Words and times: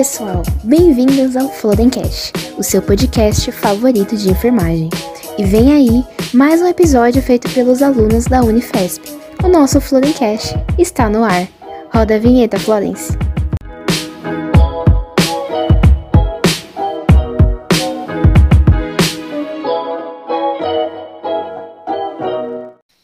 pessoal, 0.00 0.42
bem-vindos 0.64 1.36
ao 1.36 1.50
Flodencast, 1.50 2.32
o 2.56 2.62
seu 2.62 2.80
podcast 2.80 3.52
favorito 3.52 4.16
de 4.16 4.30
enfermagem. 4.30 4.88
E 5.36 5.44
vem 5.44 5.74
aí 5.74 6.02
mais 6.32 6.62
um 6.62 6.66
episódio 6.66 7.20
feito 7.20 7.52
pelos 7.52 7.82
alunos 7.82 8.24
da 8.24 8.40
Unifesp. 8.40 9.04
O 9.44 9.48
nosso 9.48 9.78
Flodencast 9.78 10.54
está 10.78 11.10
no 11.10 11.22
ar. 11.22 11.46
Roda 11.92 12.14
a 12.14 12.18
vinheta, 12.18 12.58
Florence. 12.58 13.12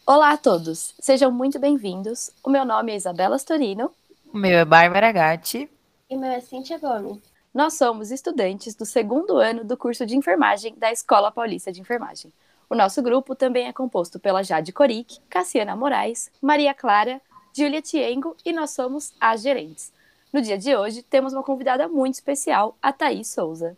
Olá 0.06 0.30
a 0.30 0.36
todos, 0.38 0.94
sejam 0.98 1.30
muito 1.30 1.58
bem-vindos. 1.58 2.30
O 2.42 2.48
meu 2.48 2.64
nome 2.64 2.92
é 2.92 2.96
Isabela 2.96 3.36
Storino. 3.36 3.90
O 4.32 4.38
meu 4.38 4.60
é 4.60 4.64
Bárbara 4.64 5.12
Gatti. 5.12 5.68
E 6.08 6.16
meu 6.16 6.30
é 6.30 6.40
Cintia 6.40 6.78
Gomes. 6.78 7.18
Nós 7.52 7.74
somos 7.74 8.12
estudantes 8.12 8.76
do 8.76 8.86
segundo 8.86 9.38
ano 9.38 9.64
do 9.64 9.76
curso 9.76 10.06
de 10.06 10.16
enfermagem 10.16 10.72
da 10.76 10.92
Escola 10.92 11.32
Paulista 11.32 11.72
de 11.72 11.80
Enfermagem. 11.80 12.32
O 12.70 12.76
nosso 12.76 13.02
grupo 13.02 13.34
também 13.34 13.66
é 13.66 13.72
composto 13.72 14.20
pela 14.20 14.44
Jade 14.44 14.72
Coric, 14.72 15.18
Cassiana 15.28 15.74
Moraes, 15.74 16.30
Maria 16.40 16.72
Clara, 16.72 17.20
Julia 17.52 17.82
Tiengo 17.82 18.36
e 18.44 18.52
nós 18.52 18.70
somos 18.70 19.14
as 19.20 19.42
gerentes. 19.42 19.92
No 20.32 20.40
dia 20.40 20.56
de 20.56 20.76
hoje, 20.76 21.02
temos 21.02 21.32
uma 21.32 21.42
convidada 21.42 21.88
muito 21.88 22.14
especial, 22.14 22.76
a 22.80 22.92
Thaís 22.92 23.28
Souza. 23.28 23.76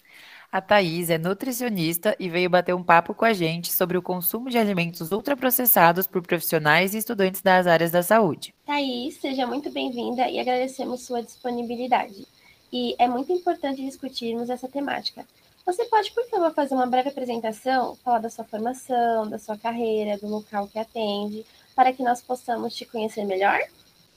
A 0.50 0.62
Thaís 0.62 1.10
é 1.10 1.18
nutricionista 1.18 2.16
e 2.18 2.26
veio 2.26 2.48
bater 2.48 2.74
um 2.74 2.82
papo 2.82 3.12
com 3.12 3.26
a 3.26 3.34
gente 3.34 3.70
sobre 3.70 3.98
o 3.98 4.02
consumo 4.02 4.48
de 4.48 4.56
alimentos 4.56 5.12
ultraprocessados 5.12 6.06
por 6.06 6.22
profissionais 6.22 6.94
e 6.94 6.98
estudantes 6.98 7.42
das 7.42 7.66
áreas 7.66 7.90
da 7.90 8.02
saúde. 8.02 8.54
Thaís, 8.64 9.20
seja 9.20 9.46
muito 9.46 9.70
bem-vinda 9.70 10.26
e 10.26 10.40
agradecemos 10.40 11.02
sua 11.02 11.22
disponibilidade. 11.22 12.26
E 12.72 12.96
é 12.98 13.06
muito 13.06 13.30
importante 13.30 13.84
discutirmos 13.84 14.48
essa 14.48 14.66
temática. 14.66 15.22
Você 15.66 15.84
pode, 15.84 16.12
por 16.12 16.26
favor, 16.30 16.54
fazer 16.54 16.74
uma 16.74 16.86
breve 16.86 17.10
apresentação, 17.10 17.94
falar 17.96 18.20
da 18.20 18.30
sua 18.30 18.44
formação, 18.44 19.28
da 19.28 19.38
sua 19.38 19.58
carreira, 19.58 20.16
do 20.16 20.28
local 20.28 20.66
que 20.66 20.78
atende, 20.78 21.44
para 21.76 21.92
que 21.92 22.02
nós 22.02 22.22
possamos 22.22 22.74
te 22.74 22.86
conhecer 22.86 23.26
melhor? 23.26 23.58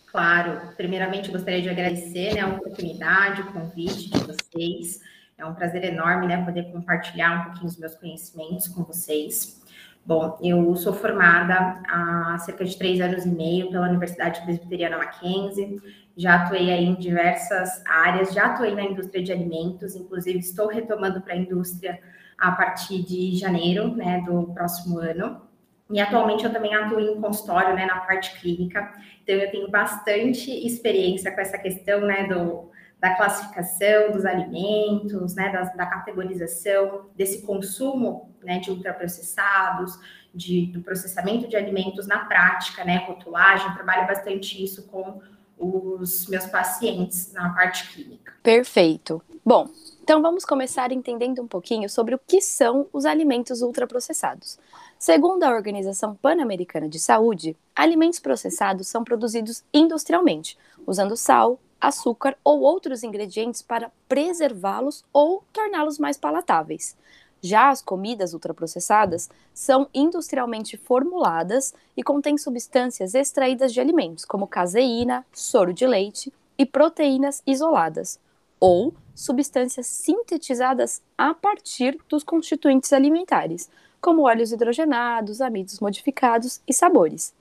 Claro. 0.08 0.73
Primeiramente, 0.78 1.30
gostaria 1.30 1.61
de 1.61 1.69
agradecer 1.69 2.36
né, 2.36 2.39
a 2.39 2.47
oportunidade, 2.47 3.41
o 3.41 3.52
convite 3.52 4.09
de 4.09 4.19
vocês. 4.19 5.02
É 5.42 5.45
um 5.45 5.56
prazer 5.56 5.84
enorme, 5.84 6.28
né, 6.28 6.45
poder 6.45 6.72
compartilhar 6.72 7.42
um 7.42 7.44
pouquinho 7.45 7.66
os 7.66 7.75
meus 7.75 7.95
conhecimentos 7.95 8.67
com 8.67 8.84
vocês. 8.84 9.59
Bom, 10.06 10.38
eu 10.39 10.75
sou 10.75 10.94
formada 10.94 11.81
há 11.89 12.38
cerca 12.38 12.64
de 12.64 12.78
três 12.78 13.02
anos 13.02 13.25
e 13.25 13.30
meio 13.30 13.72
pela 13.72 13.89
Universidade 13.89 14.39
Presbiteriana 14.44 15.00
Mackenzie. 15.00 15.81
Já 16.16 16.36
atuei 16.36 16.72
aí 16.72 16.86
em 16.86 16.94
diversas 16.94 17.84
áreas, 17.88 18.34
já 18.34 18.47
atuei 18.47 18.75
na 18.75 18.84
indústria 18.84 19.23
de 19.23 19.31
alimentos, 19.31 19.95
inclusive 19.95 20.38
estou 20.38 20.67
retomando 20.67 21.22
para 21.22 21.34
a 21.34 21.38
indústria 21.38 22.00
a 22.38 22.52
partir 22.52 23.02
de 23.03 23.36
janeiro, 23.36 23.95
né, 23.95 24.22
do 24.23 24.44
próximo 24.53 25.00
ano. 25.00 25.42
E 25.89 26.00
atualmente 26.00 26.45
eu 26.45 26.53
também 26.53 26.75
atuo 26.75 27.00
em 27.00 27.19
consultório, 27.19 27.75
né, 27.75 27.88
na 27.88 28.02
parte 28.02 28.39
clínica. 28.39 28.94
Então 29.23 29.34
eu 29.34 29.50
tenho 29.50 29.72
bastante 29.72 30.52
experiência 30.52 31.31
com 31.31 31.42
essa 31.42 31.58
questão, 31.58 32.02
né, 32.02 32.28
do 32.28 32.70
da 33.02 33.16
classificação 33.16 34.11
dos 34.11 34.25
alimentos, 34.25 35.33
né, 35.33 35.52
da, 35.52 35.63
da 35.63 35.88
categorização, 35.88 37.07
desse 37.16 37.41
consumo 37.41 38.30
né, 38.44 38.59
de 38.59 38.69
ultraprocessados, 38.69 39.99
de, 40.33 40.67
do 40.67 40.81
processamento 40.81 41.47
de 41.47 41.57
alimentos 41.57 42.05
na 42.05 42.19
prática, 42.19 42.85
né, 42.85 42.97
rotulagem, 43.07 43.73
trabalho 43.73 44.05
bastante 44.05 44.63
isso 44.63 44.83
com 44.83 45.19
os 45.57 46.28
meus 46.28 46.45
pacientes 46.45 47.34
na 47.34 47.50
parte 47.50 47.91
clínica. 47.91 48.34
Perfeito. 48.44 49.22
Bom, 49.44 49.67
então 50.03 50.22
vamos 50.22 50.45
começar 50.45 50.91
entendendo 50.91 51.41
um 51.41 51.47
pouquinho 51.47 51.90
sobre 51.90 52.13
o 52.13 52.19
que 52.19 52.40
são 52.40 52.88
os 52.94 53.06
alimentos 53.06 53.63
ultraprocessados. 53.63 54.59
Segundo 55.00 55.44
a 55.44 55.50
Organização 55.50 56.13
Pan-Americana 56.13 56.88
de 56.88 57.00
Saúde, 57.00 57.57
alimentos 57.75 58.19
processados 58.19 58.88
são 58.88 59.03
produzidos 59.03 59.63
industrialmente, 59.73 60.56
usando 60.85 61.17
sal, 61.17 61.59
açúcar 61.81 62.38
ou 62.44 62.62
outros 62.62 63.03
ingredientes 63.03 63.62
para 63.62 63.92
preservá-los 64.08 65.03
ou 65.12 65.44
torná-los 65.52 65.97
mais 65.97 66.18
palatáveis. 66.18 66.96
Já 67.42 67.69
as 67.69 67.81
comidas 67.81 68.34
ultraprocessadas 68.36 69.28
são 69.52 69.90
industrialmente 69.94 70.78
formuladas 70.78 71.74
e 71.97 72.03
contêm 72.03 72.38
substâncias 72.38 73.16
extraídas 73.16 73.74
de 73.74 73.81
alimentos, 73.81 74.24
como 74.24 74.47
caseína, 74.47 75.25
soro 75.34 75.74
de 75.74 75.88
leite 75.88 76.31
e 76.56 76.66
proteínas 76.66 77.41
isoladas, 77.47 78.20
ou 78.59 78.94
substâncias 79.16 79.88
sintetizadas 79.88 81.02
a 81.18 81.34
partir 81.34 81.97
dos 82.08 82.24
constituintes 82.24 82.94
alimentares, 82.94 83.68
como 84.00 84.24
óleos 84.24 84.52
hidrogenados, 84.52 85.41
amidos 85.41 85.80
modificados 85.80 86.62
e 86.68 86.74
sabores. 86.74 87.34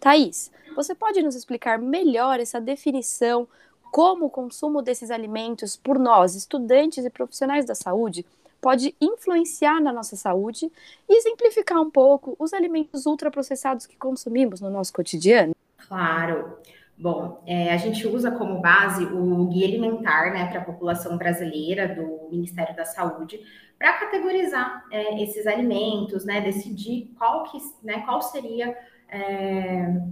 Thaís, 0.00 0.50
você 0.74 0.94
pode 0.94 1.22
nos 1.22 1.36
explicar 1.36 1.78
melhor 1.78 2.40
essa 2.40 2.60
definição 2.60 3.46
como 3.94 4.26
o 4.26 4.30
consumo 4.30 4.82
desses 4.82 5.08
alimentos 5.08 5.76
por 5.76 6.00
nós, 6.00 6.34
estudantes 6.34 7.04
e 7.04 7.10
profissionais 7.10 7.64
da 7.64 7.76
saúde, 7.76 8.26
pode 8.60 8.92
influenciar 9.00 9.80
na 9.80 9.92
nossa 9.92 10.16
saúde 10.16 10.68
e 11.08 11.16
exemplificar 11.16 11.80
um 11.80 11.88
pouco 11.88 12.34
os 12.36 12.52
alimentos 12.52 13.06
ultraprocessados 13.06 13.86
que 13.86 13.96
consumimos 13.96 14.60
no 14.60 14.68
nosso 14.68 14.92
cotidiano? 14.92 15.54
Claro. 15.86 16.58
Bom, 16.98 17.40
é, 17.46 17.72
a 17.72 17.76
gente 17.76 18.04
usa 18.04 18.32
como 18.32 18.60
base 18.60 19.04
o 19.04 19.46
Guia 19.46 19.68
Alimentar 19.68 20.32
né, 20.32 20.46
para 20.46 20.62
a 20.62 20.64
população 20.64 21.16
brasileira 21.16 21.86
do 21.94 22.28
Ministério 22.32 22.74
da 22.74 22.84
Saúde 22.84 23.40
para 23.78 23.92
categorizar 23.92 24.86
é, 24.90 25.22
esses 25.22 25.46
alimentos, 25.46 26.24
né, 26.24 26.40
decidir 26.40 27.14
qual, 27.16 27.44
que, 27.44 27.58
né, 27.80 28.00
qual 28.00 28.20
seria 28.20 28.76
é, 29.08 30.02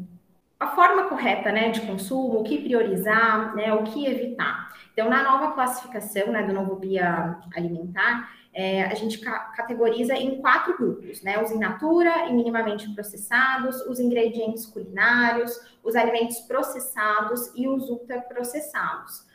a 0.62 0.68
forma 0.68 1.08
correta 1.08 1.50
né, 1.50 1.70
de 1.70 1.80
consumo, 1.80 2.40
o 2.40 2.44
que 2.44 2.62
priorizar, 2.62 3.54
né, 3.56 3.74
o 3.74 3.82
que 3.82 4.06
evitar. 4.06 4.70
Então, 4.92 5.10
na 5.10 5.22
nova 5.22 5.52
classificação 5.52 6.28
né, 6.28 6.42
do 6.42 6.52
novo 6.52 6.76
Guia 6.76 7.36
Alimentar, 7.56 8.30
é, 8.54 8.84
a 8.84 8.94
gente 8.94 9.18
ca 9.18 9.38
categoriza 9.56 10.14
em 10.14 10.40
quatro 10.40 10.76
grupos, 10.76 11.22
né? 11.22 11.42
Os 11.42 11.50
in 11.50 11.58
natura 11.58 12.28
e 12.28 12.34
minimamente 12.34 12.92
processados, 12.94 13.80
os 13.86 13.98
ingredientes 13.98 14.66
culinários, 14.66 15.58
os 15.82 15.96
alimentos 15.96 16.38
processados 16.40 17.50
e 17.56 17.66
os 17.66 17.88
ultraprocessados. 17.88 19.26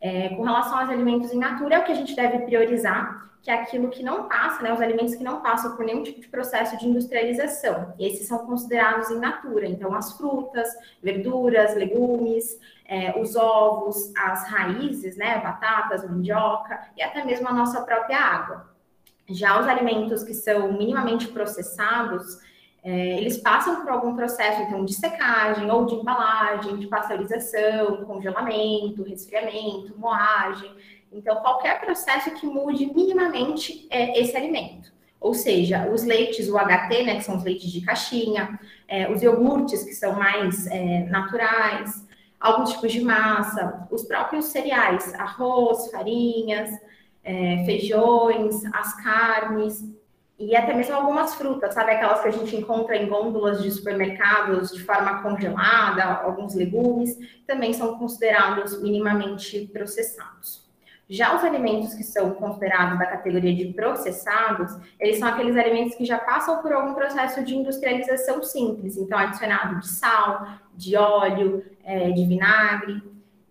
É, 0.00 0.28
com 0.30 0.42
relação 0.42 0.78
aos 0.78 0.90
alimentos 0.90 1.32
in 1.32 1.38
natura, 1.38 1.76
é 1.76 1.78
o 1.78 1.84
que 1.84 1.92
a 1.92 1.96
gente 1.96 2.14
deve 2.14 2.38
priorizar, 2.40 3.28
que 3.42 3.50
é 3.50 3.54
aquilo 3.54 3.88
que 3.88 4.02
não 4.02 4.28
passa, 4.28 4.62
né, 4.62 4.72
os 4.72 4.80
alimentos 4.80 5.14
que 5.14 5.24
não 5.24 5.40
passam 5.40 5.76
por 5.76 5.84
nenhum 5.84 6.02
tipo 6.02 6.20
de 6.20 6.28
processo 6.28 6.76
de 6.76 6.86
industrialização. 6.86 7.94
Esses 7.98 8.26
são 8.26 8.38
considerados 8.46 9.10
in 9.10 9.18
natura. 9.18 9.66
Então, 9.66 9.94
as 9.94 10.12
frutas, 10.12 10.68
verduras, 11.02 11.74
legumes, 11.74 12.58
é, 12.84 13.18
os 13.20 13.36
ovos, 13.36 14.12
as 14.16 14.48
raízes, 14.48 15.16
né, 15.16 15.38
batatas, 15.40 16.08
mandioca 16.08 16.80
e 16.96 17.02
até 17.02 17.24
mesmo 17.24 17.48
a 17.48 17.52
nossa 17.52 17.82
própria 17.82 18.18
água. 18.18 18.68
Já 19.28 19.60
os 19.60 19.68
alimentos 19.68 20.24
que 20.24 20.34
são 20.34 20.72
minimamente 20.72 21.28
processados, 21.28 22.38
é, 22.88 23.18
eles 23.18 23.36
passam 23.36 23.82
por 23.82 23.90
algum 23.90 24.16
processo, 24.16 24.62
então, 24.62 24.82
de 24.82 24.94
secagem 24.94 25.70
ou 25.70 25.84
de 25.84 25.94
embalagem, 25.94 26.78
de 26.78 26.86
pasteurização, 26.86 28.02
congelamento, 28.06 29.02
resfriamento, 29.02 29.94
moagem. 29.98 30.74
Então, 31.12 31.36
qualquer 31.36 31.82
processo 31.82 32.30
que 32.30 32.46
mude 32.46 32.86
minimamente 32.86 33.86
é, 33.90 34.18
esse 34.18 34.34
alimento. 34.34 34.90
Ou 35.20 35.34
seja, 35.34 35.86
os 35.92 36.02
leites, 36.02 36.48
o 36.48 36.56
HT, 36.56 37.02
né, 37.02 37.16
que 37.16 37.24
são 37.24 37.36
os 37.36 37.44
leites 37.44 37.70
de 37.70 37.82
caixinha, 37.82 38.58
é, 38.88 39.12
os 39.12 39.20
iogurtes, 39.22 39.84
que 39.84 39.92
são 39.92 40.14
mais 40.14 40.66
é, 40.68 41.00
naturais, 41.10 42.06
alguns 42.40 42.72
tipos 42.72 42.90
de 42.90 43.02
massa, 43.02 43.86
os 43.90 44.02
próprios 44.04 44.46
cereais, 44.46 45.12
arroz, 45.16 45.90
farinhas, 45.90 46.70
é, 47.22 47.64
feijões, 47.66 48.64
as 48.72 48.94
carnes, 49.02 49.84
e 50.38 50.54
até 50.54 50.72
mesmo 50.72 50.94
algumas 50.94 51.34
frutas, 51.34 51.74
sabe? 51.74 51.90
Aquelas 51.90 52.20
que 52.20 52.28
a 52.28 52.32
gente 52.32 52.54
encontra 52.54 52.96
em 52.96 53.08
gôndolas 53.08 53.60
de 53.60 53.70
supermercados 53.70 54.70
de 54.70 54.82
forma 54.84 55.20
congelada, 55.20 56.04
alguns 56.04 56.54
legumes, 56.54 57.18
também 57.46 57.72
são 57.72 57.98
considerados 57.98 58.80
minimamente 58.80 59.68
processados. 59.72 60.68
Já 61.10 61.34
os 61.34 61.42
alimentos 61.42 61.94
que 61.94 62.04
são 62.04 62.32
considerados 62.34 62.98
da 62.98 63.06
categoria 63.06 63.54
de 63.54 63.72
processados, 63.72 64.78
eles 65.00 65.18
são 65.18 65.26
aqueles 65.26 65.56
alimentos 65.56 65.96
que 65.96 66.04
já 66.04 66.18
passam 66.18 66.60
por 66.60 66.70
algum 66.72 66.94
processo 66.94 67.42
de 67.42 67.56
industrialização 67.56 68.42
simples, 68.42 68.96
então 68.96 69.18
adicionado 69.18 69.80
de 69.80 69.88
sal, 69.88 70.46
de 70.74 70.96
óleo, 70.96 71.64
é, 71.82 72.10
de 72.10 72.24
vinagre. 72.26 73.02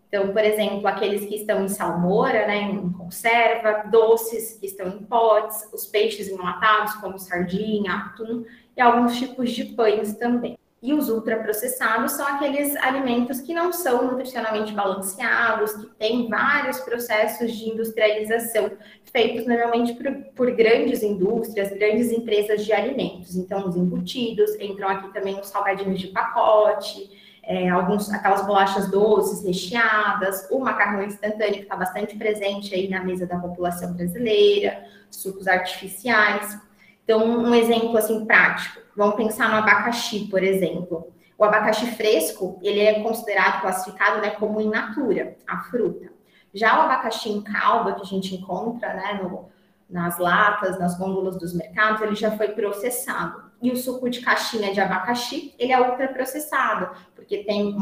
Então, 0.07 0.31
por 0.31 0.43
exemplo, 0.43 0.87
aqueles 0.87 1.25
que 1.25 1.35
estão 1.35 1.63
em 1.65 1.67
salmoura, 1.67 2.47
né, 2.47 2.61
em 2.61 2.91
conserva, 2.93 3.83
doces 3.89 4.57
que 4.57 4.65
estão 4.65 4.87
em 4.87 5.03
potes, 5.03 5.67
os 5.73 5.85
peixes 5.85 6.29
enlatados, 6.29 6.93
como 6.95 7.19
sardinha, 7.19 7.93
atum, 7.93 8.45
e 8.75 8.81
alguns 8.81 9.17
tipos 9.17 9.51
de 9.51 9.65
pães 9.65 10.15
também. 10.15 10.57
E 10.81 10.93
os 10.93 11.09
ultraprocessados 11.09 12.11
são 12.11 12.25
aqueles 12.25 12.75
alimentos 12.77 13.41
que 13.41 13.53
não 13.53 13.73
são 13.73 14.05
nutricionalmente 14.05 14.71
balanceados, 14.73 15.73
que 15.73 15.87
têm 15.95 16.29
vários 16.29 16.79
processos 16.79 17.51
de 17.51 17.69
industrialização 17.69 18.71
feitos 19.11 19.47
normalmente 19.47 19.95
por, 19.95 20.13
por, 20.35 20.51
grandes 20.51 21.01
indústrias, 21.01 21.69
grandes 21.71 22.11
empresas 22.11 22.63
de 22.63 22.71
alimentos. 22.71 23.35
Então, 23.35 23.67
os 23.67 23.75
embutidos, 23.75 24.55
entram 24.59 24.87
aqui 24.87 25.11
também 25.11 25.39
os 25.39 25.47
salgadinhos 25.47 25.99
de 25.99 26.07
pacote, 26.07 27.09
é, 27.47 27.69
alguns, 27.69 28.11
aquelas 28.11 28.45
bolachas 28.45 28.91
doces 28.91 29.41
recheadas, 29.41 30.49
o 30.51 30.59
macarrão 30.59 31.01
instantâneo 31.01 31.53
que 31.55 31.61
está 31.61 31.77
bastante 31.77 32.17
presente 32.17 32.75
aí 32.75 32.89
na 32.89 33.01
mesa 33.01 33.25
da 33.25 33.39
população 33.39 33.93
brasileira, 33.93 34.83
sucos 35.09 35.47
artificiais. 35.47 36.59
Então, 37.05 37.25
um 37.25 37.55
exemplo 37.55 37.97
assim 37.97 38.25
prático, 38.25 38.81
vamos 38.97 39.15
pensar 39.15 39.49
no 39.49 39.55
abacaxi, 39.55 40.27
por 40.29 40.43
exemplo. 40.43 41.07
O 41.37 41.45
abacaxi 41.45 41.85
fresco, 41.91 42.59
ele 42.61 42.81
é 42.81 43.01
considerado, 43.01 43.61
classificado 43.61 44.19
né, 44.19 44.31
como 44.31 44.59
in 44.59 44.69
natura, 44.69 45.37
a 45.47 45.59
fruta. 45.59 46.11
Já 46.53 46.77
o 46.77 46.81
abacaxi 46.81 47.29
em 47.29 47.41
calda, 47.41 47.93
que 47.93 48.01
a 48.01 48.05
gente 48.05 48.35
encontra 48.35 48.93
né, 48.93 49.21
no, 49.23 49.47
nas 49.89 50.17
latas, 50.17 50.77
nas 50.77 50.97
gôndolas 50.97 51.37
dos 51.37 51.53
mercados, 51.53 52.01
ele 52.01 52.15
já 52.15 52.31
foi 52.31 52.49
processado. 52.49 53.46
E 53.61 53.71
o 53.71 53.75
suco 53.75 54.09
de 54.09 54.21
caixinha 54.21 54.71
de 54.71 54.79
abacaxi, 54.79 55.53
ele 55.57 55.71
é 55.71 55.81
ultraprocessado, 55.81 56.91
porque 57.15 57.39
tem 57.39 57.65
um, 57.65 57.79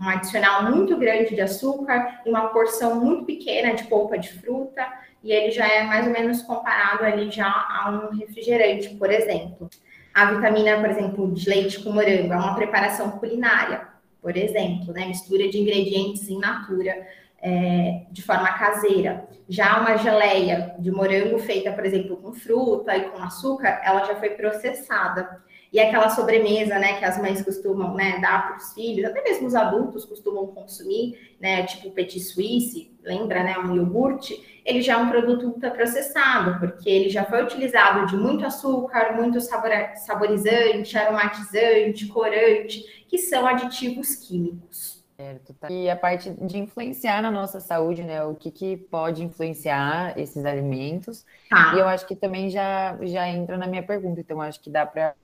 um 0.00 0.08
adicional 0.08 0.70
muito 0.70 0.96
grande 0.96 1.34
de 1.34 1.40
açúcar 1.40 2.22
e 2.24 2.30
uma 2.30 2.48
porção 2.48 2.98
muito 2.98 3.26
pequena 3.26 3.74
de 3.74 3.84
polpa 3.84 4.18
de 4.18 4.32
fruta 4.32 4.86
e 5.22 5.32
ele 5.32 5.50
já 5.50 5.68
é 5.68 5.82
mais 5.82 6.06
ou 6.06 6.12
menos 6.12 6.42
comparado 6.42 7.04
ali 7.04 7.30
já 7.30 7.46
a 7.46 7.90
um 7.90 8.16
refrigerante, 8.16 8.88
por 8.96 9.10
exemplo. 9.10 9.68
A 10.14 10.32
vitamina, 10.32 10.80
por 10.80 10.90
exemplo, 10.90 11.32
de 11.32 11.48
leite 11.48 11.82
com 11.82 11.92
morango 11.92 12.32
é 12.32 12.36
uma 12.36 12.54
preparação 12.54 13.12
culinária, 13.12 13.86
por 14.20 14.36
exemplo, 14.36 14.92
né? 14.92 15.06
Mistura 15.06 15.48
de 15.48 15.58
ingredientes 15.58 16.28
in 16.28 16.38
natura 16.38 17.06
é, 17.42 18.02
de 18.10 18.22
forma 18.22 18.52
caseira. 18.52 19.28
Já 19.48 19.80
uma 19.80 19.96
geleia 19.96 20.74
de 20.78 20.90
morango 20.90 21.38
feita, 21.38 21.72
por 21.72 21.84
exemplo, 21.84 22.16
com 22.16 22.32
fruta 22.32 22.96
e 22.96 23.10
com 23.10 23.22
açúcar, 23.22 23.80
ela 23.84 24.04
já 24.04 24.14
foi 24.16 24.30
processada. 24.30 25.42
E 25.72 25.78
aquela 25.78 26.08
sobremesa, 26.10 26.78
né, 26.78 26.98
que 26.98 27.04
as 27.04 27.16
mães 27.20 27.42
costumam, 27.42 27.94
né, 27.94 28.18
dar 28.20 28.48
para 28.48 28.56
os 28.56 28.72
filhos, 28.72 29.08
até 29.08 29.22
mesmo 29.22 29.46
os 29.46 29.54
adultos 29.54 30.04
costumam 30.04 30.48
consumir, 30.48 31.36
né, 31.40 31.64
tipo 31.64 31.92
petit 31.92 32.18
suisse, 32.18 32.92
lembra, 33.04 33.44
né, 33.44 33.56
um 33.56 33.76
iogurte, 33.76 34.62
ele 34.64 34.82
já 34.82 34.94
é 34.94 34.96
um 34.96 35.08
produto 35.08 35.46
ultraprocessado, 35.46 36.58
porque 36.58 36.90
ele 36.90 37.08
já 37.08 37.24
foi 37.24 37.44
utilizado 37.44 38.06
de 38.06 38.16
muito 38.16 38.44
açúcar, 38.44 39.14
muito 39.16 39.40
sabor, 39.40 39.70
saborizante, 39.94 40.98
aromatizante, 40.98 42.06
corante, 42.08 43.04
que 43.08 43.18
são 43.18 43.46
aditivos 43.46 44.16
químicos. 44.16 44.99
Certo, 45.20 45.52
tá. 45.52 45.70
E 45.70 45.90
a 45.90 45.96
parte 45.96 46.30
de 46.30 46.58
influenciar 46.58 47.20
na 47.20 47.30
nossa 47.30 47.60
saúde, 47.60 48.02
né? 48.02 48.24
O 48.24 48.34
que, 48.34 48.50
que 48.50 48.76
pode 48.76 49.22
influenciar 49.22 50.18
esses 50.18 50.46
alimentos. 50.46 51.26
Tá. 51.50 51.74
E 51.74 51.78
eu 51.78 51.86
acho 51.86 52.06
que 52.06 52.16
também 52.16 52.48
já, 52.48 52.98
já 53.02 53.28
entra 53.28 53.58
na 53.58 53.66
minha 53.66 53.82
pergunta, 53.82 54.20
então 54.20 54.40
acho 54.40 54.58
que 54.60 54.70
dá 54.70 54.86
para 54.86 55.14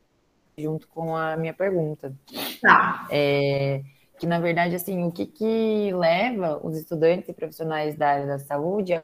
junto 0.59 0.87
com 0.89 1.17
a 1.17 1.35
minha 1.39 1.55
pergunta. 1.55 2.15
Tá. 2.61 3.09
É, 3.11 3.83
que, 4.19 4.27
na 4.27 4.39
verdade, 4.39 4.75
assim, 4.75 5.03
o 5.03 5.11
que, 5.11 5.25
que 5.25 5.91
leva 5.95 6.61
os 6.63 6.77
estudantes 6.77 7.31
e 7.31 7.33
profissionais 7.33 7.97
da 7.97 8.09
área 8.11 8.27
da 8.27 8.39
saúde 8.39 8.93
a 8.93 9.03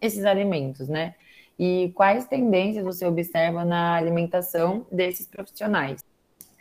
esses 0.00 0.24
alimentos, 0.24 0.88
né? 0.88 1.14
E 1.56 1.92
quais 1.94 2.26
tendências 2.26 2.84
você 2.84 3.06
observa 3.06 3.64
na 3.64 3.94
alimentação 3.94 4.84
desses 4.90 5.28
profissionais? 5.28 6.02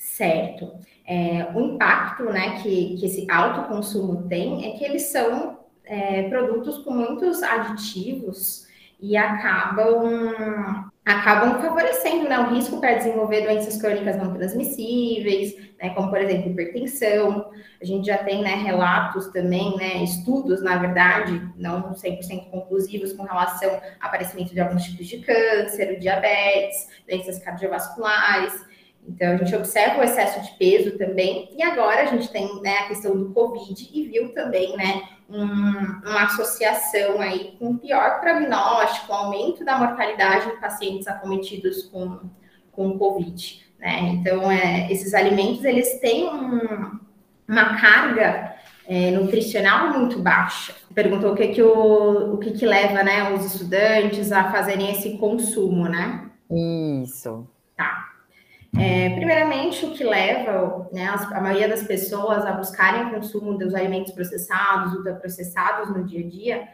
Certo. 0.02 0.74
É, 1.06 1.48
o 1.54 1.60
impacto 1.62 2.24
né, 2.24 2.60
que, 2.62 2.98
que 2.98 3.06
esse 3.06 3.30
alto 3.30 3.68
consumo 3.68 4.28
tem 4.28 4.66
é 4.66 4.76
que 4.76 4.84
eles 4.84 5.04
são 5.04 5.60
é, 5.86 6.24
produtos 6.24 6.80
com 6.80 6.92
muitos 6.92 7.44
aditivos 7.44 8.66
e 9.00 9.16
acabam 9.16 10.92
acabam 11.06 11.62
favorecendo 11.62 12.30
né, 12.30 12.40
o 12.40 12.54
risco 12.54 12.80
para 12.80 12.96
desenvolver 12.96 13.42
doenças 13.42 13.80
crônicas 13.80 14.16
não 14.18 14.34
transmissíveis, 14.34 15.56
né, 15.82 15.90
como 15.92 16.10
por 16.10 16.20
exemplo 16.20 16.50
hipertensão. 16.50 17.52
A 17.80 17.86
gente 17.86 18.08
já 18.08 18.18
tem 18.18 18.42
né, 18.42 18.56
relatos 18.56 19.28
também, 19.28 19.76
né, 19.78 20.04
estudos, 20.04 20.64
na 20.64 20.78
verdade, 20.78 21.48
não 21.56 21.94
100% 21.94 22.50
conclusivos 22.50 23.14
com 23.14 23.24
relação 23.24 23.70
ao 23.70 23.82
aparecimento 24.00 24.52
de 24.52 24.60
alguns 24.60 24.84
tipos 24.84 25.08
de 25.08 25.20
câncer, 25.20 26.00
diabetes, 26.00 26.88
doenças 27.08 27.38
cardiovasculares. 27.38 28.71
Então, 29.08 29.34
a 29.34 29.38
gente 29.38 29.56
observa 29.56 30.00
o 30.00 30.04
excesso 30.04 30.42
de 30.42 30.52
peso 30.58 30.98
também, 30.98 31.50
e 31.58 31.64
agora 31.64 32.04
a 32.04 32.06
gente 32.06 32.32
tem 32.32 32.62
né, 32.62 32.80
a 32.80 32.88
questão 32.88 33.18
do 33.18 33.32
Covid 33.32 33.90
e 33.92 34.08
viu 34.08 34.34
também 34.34 34.76
né, 34.78 35.02
um, 35.30 35.44
uma 35.44 36.24
associação 36.26 37.20
aí 37.20 37.56
com 37.58 37.78
pior 37.78 38.20
prognóstico, 38.20 39.12
aumento 39.12 39.66
da 39.66 39.78
mortalidade 39.78 40.50
em 40.50 40.60
pacientes 40.60 41.08
acometidos 41.08 41.84
com, 41.84 42.20
com 42.72 42.98
Covid. 42.98 43.66
Né? 43.80 44.00
Então, 44.14 44.52
é, 44.52 44.92
esses 44.92 45.14
alimentos, 45.14 45.64
eles 45.66 46.00
têm 46.00 46.30
um, 46.30 47.00
uma 47.48 47.82
carga 47.82 48.56
é, 48.88 49.12
nutricional 49.12 49.98
muito 49.98 50.20
baixa. 50.20 50.76
Perguntou 50.94 51.32
o 51.32 51.36
que 51.36 51.48
que, 51.48 51.64
o, 51.64 52.36
o 52.36 52.38
que, 52.38 52.52
que 52.52 52.66
leva 52.66 53.04
né, 53.04 53.34
os 53.34 53.46
estudantes 53.46 54.32
a 54.32 54.52
fazerem 54.52 54.92
esse 54.92 55.18
consumo, 55.18 55.88
né? 55.88 56.30
Isso. 57.04 57.48
É, 58.78 59.10
primeiramente, 59.10 59.86
o 59.86 59.92
que 59.92 60.04
leva 60.04 60.90
né, 60.94 61.06
a 61.06 61.42
maioria 61.42 61.68
das 61.68 61.84
pessoas 61.84 62.46
a 62.46 62.54
buscarem 62.54 63.08
o 63.08 63.12
consumo 63.12 63.58
dos 63.58 63.76
alimentos 63.76 64.14
processados, 64.14 64.94
ultraprocessados 64.94 65.90
no 65.90 66.06
dia 66.06 66.26
a 66.26 66.30
dia, 66.30 66.68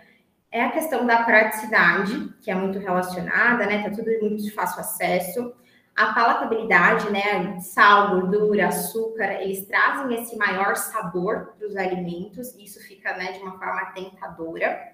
é 0.51 0.63
a 0.63 0.71
questão 0.71 1.05
da 1.05 1.23
praticidade, 1.23 2.33
que 2.41 2.51
é 2.51 2.55
muito 2.55 2.79
relacionada, 2.79 3.65
né? 3.65 3.83
Tá 3.83 3.89
tudo 3.89 4.09
muito 4.21 4.43
de 4.43 4.51
fácil 4.51 4.79
acesso. 4.79 5.53
A 5.95 6.13
palatabilidade, 6.13 7.11
né? 7.11 7.59
Sal, 7.59 8.11
gordura, 8.11 8.67
açúcar, 8.67 9.41
eles 9.41 9.65
trazem 9.65 10.21
esse 10.21 10.37
maior 10.37 10.75
sabor 10.75 11.53
para 11.57 11.67
os 11.67 11.75
alimentos, 11.75 12.53
e 12.55 12.63
isso 12.63 12.79
fica 12.79 13.17
né, 13.17 13.33
de 13.33 13.39
uma 13.39 13.57
forma 13.57 13.85
tentadora. 13.87 14.93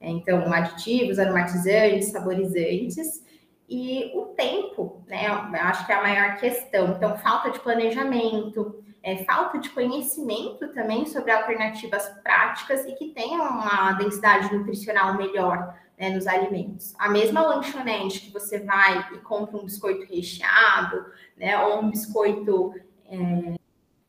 Então, 0.00 0.50
aditivos, 0.52 1.18
aromatizantes, 1.18 2.12
saborizantes 2.12 3.26
e 3.68 4.12
o 4.14 4.26
tempo, 4.26 5.02
né? 5.06 5.26
Eu 5.26 5.60
acho 5.60 5.84
que 5.84 5.92
é 5.92 5.96
a 5.96 6.02
maior 6.02 6.36
questão. 6.36 6.92
Então, 6.92 7.18
falta 7.18 7.50
de 7.50 7.60
planejamento, 7.60 8.82
é, 9.02 9.24
falta 9.24 9.58
de 9.58 9.68
conhecimento 9.70 10.68
também 10.68 11.04
sobre 11.06 11.30
alternativas 11.30 12.08
práticas 12.22 12.86
e 12.86 12.92
que 12.92 13.10
tenham 13.10 13.46
uma 13.46 13.92
densidade 13.92 14.54
nutricional 14.54 15.14
melhor 15.14 15.76
né, 15.98 16.10
nos 16.10 16.26
alimentos. 16.26 16.94
A 16.98 17.10
mesma 17.10 17.42
lanchonete 17.42 18.20
que 18.20 18.32
você 18.32 18.60
vai 18.60 19.06
e 19.12 19.18
compra 19.18 19.58
um 19.58 19.64
biscoito 19.64 20.06
recheado, 20.12 21.04
né? 21.36 21.58
Ou 21.66 21.82
um 21.82 21.90
biscoito 21.90 22.74
é, 23.06 23.54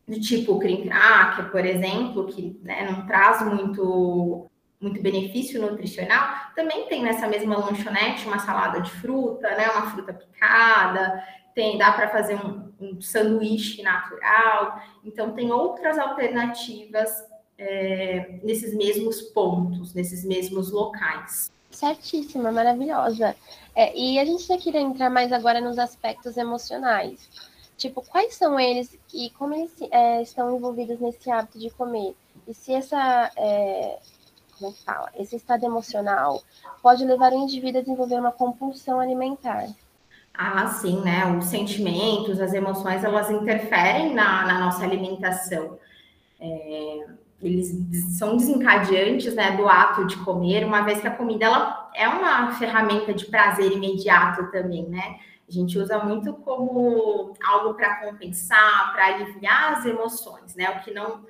do 0.08 0.20
tipo 0.20 0.58
cream 0.58 0.84
cracker, 0.84 1.52
por 1.52 1.66
exemplo, 1.66 2.28
que 2.28 2.60
né, 2.64 2.90
não 2.90 3.06
traz 3.06 3.42
muito 3.42 4.50
muito 4.80 5.02
benefício 5.02 5.62
nutricional, 5.62 6.30
também 6.56 6.88
tem 6.88 7.04
nessa 7.04 7.28
mesma 7.28 7.58
lanchonete 7.58 8.26
uma 8.28 8.40
salada 8.40 8.82
de 8.82 8.90
fruta, 8.90 9.50
né, 9.56 9.70
uma 9.70 9.92
fruta 9.92 10.14
picada, 10.14 11.22
tem 11.54 11.78
dá 11.78 11.92
para 11.92 12.08
fazer 12.10 12.36
um, 12.36 12.72
um, 12.80 13.02
sanduíche 13.02 13.82
natural, 13.82 14.82
então 15.04 15.34
tem 15.34 15.52
outras 15.52 15.98
alternativas 15.98 17.10
é, 17.58 18.40
nesses 18.42 18.74
mesmos 18.74 19.22
pontos, 19.22 19.94
nesses 19.94 20.24
mesmos 20.24 20.72
locais. 20.72 21.52
Certíssima, 21.70 22.52
maravilhosa. 22.52 23.36
É, 23.76 23.96
e 23.98 24.18
a 24.18 24.26
gente 24.26 24.48
já 24.48 24.58
queria 24.58 24.82
entrar 24.82 25.10
mais 25.10 25.32
agora 25.32 25.60
nos 25.60 25.78
aspectos 25.78 26.38
emocionais. 26.38 27.30
Tipo, 27.78 28.02
quais 28.02 28.36
são 28.36 28.60
eles 28.60 28.98
e 29.14 29.30
como 29.32 29.54
eles 29.54 29.72
é, 29.92 30.22
estão 30.22 30.56
envolvidos 30.56 31.00
nesse 31.00 31.30
hábito 31.30 31.60
de 31.60 31.70
comer? 31.70 32.16
E 32.48 32.54
se 32.54 32.74
essa 32.74 33.32
é, 33.38 34.00
como 34.60 34.74
fala? 34.74 35.10
Esse 35.16 35.36
estado 35.36 35.66
emocional 35.66 36.44
pode 36.84 37.06
levar 37.06 37.32
o 37.32 37.38
indivíduo 37.38 37.80
a 37.80 37.84
desenvolver 37.84 38.16
uma 38.16 38.32
compulsão 38.32 39.00
alimentar. 39.00 39.68
Ah, 40.34 40.68
sim, 40.68 41.02
né? 41.02 41.26
Os 41.38 41.46
sentimentos, 41.46 42.40
as 42.40 42.54
emoções, 42.54 43.04
elas 43.04 43.30
interferem 43.32 44.14
na, 44.14 44.46
na 44.46 44.60
nossa 44.60 44.84
alimentação. 44.84 45.78
É, 46.40 47.08
eles 47.42 48.18
são 48.18 48.36
desencadeantes, 48.36 49.34
né, 49.34 49.56
do 49.56 49.68
ato 49.68 50.06
de 50.06 50.18
comer, 50.18 50.66
uma 50.66 50.82
vez 50.82 51.00
que 51.00 51.08
a 51.08 51.16
comida 51.16 51.46
ela 51.46 51.90
é 51.96 52.08
uma 52.08 52.52
ferramenta 52.54 53.14
de 53.14 53.26
prazer 53.26 53.72
imediato 53.72 54.52
também, 54.52 54.84
né? 54.88 55.20
A 55.48 55.52
gente 55.52 55.80
usa 55.80 55.98
muito 56.04 56.34
como 56.34 57.34
algo 57.44 57.74
para 57.74 57.96
compensar, 57.96 58.94
para 58.94 59.08
aliviar 59.08 59.74
as 59.74 59.86
emoções, 59.86 60.54
né? 60.56 60.70
O 60.70 60.84
que 60.84 60.94
não 60.94 61.26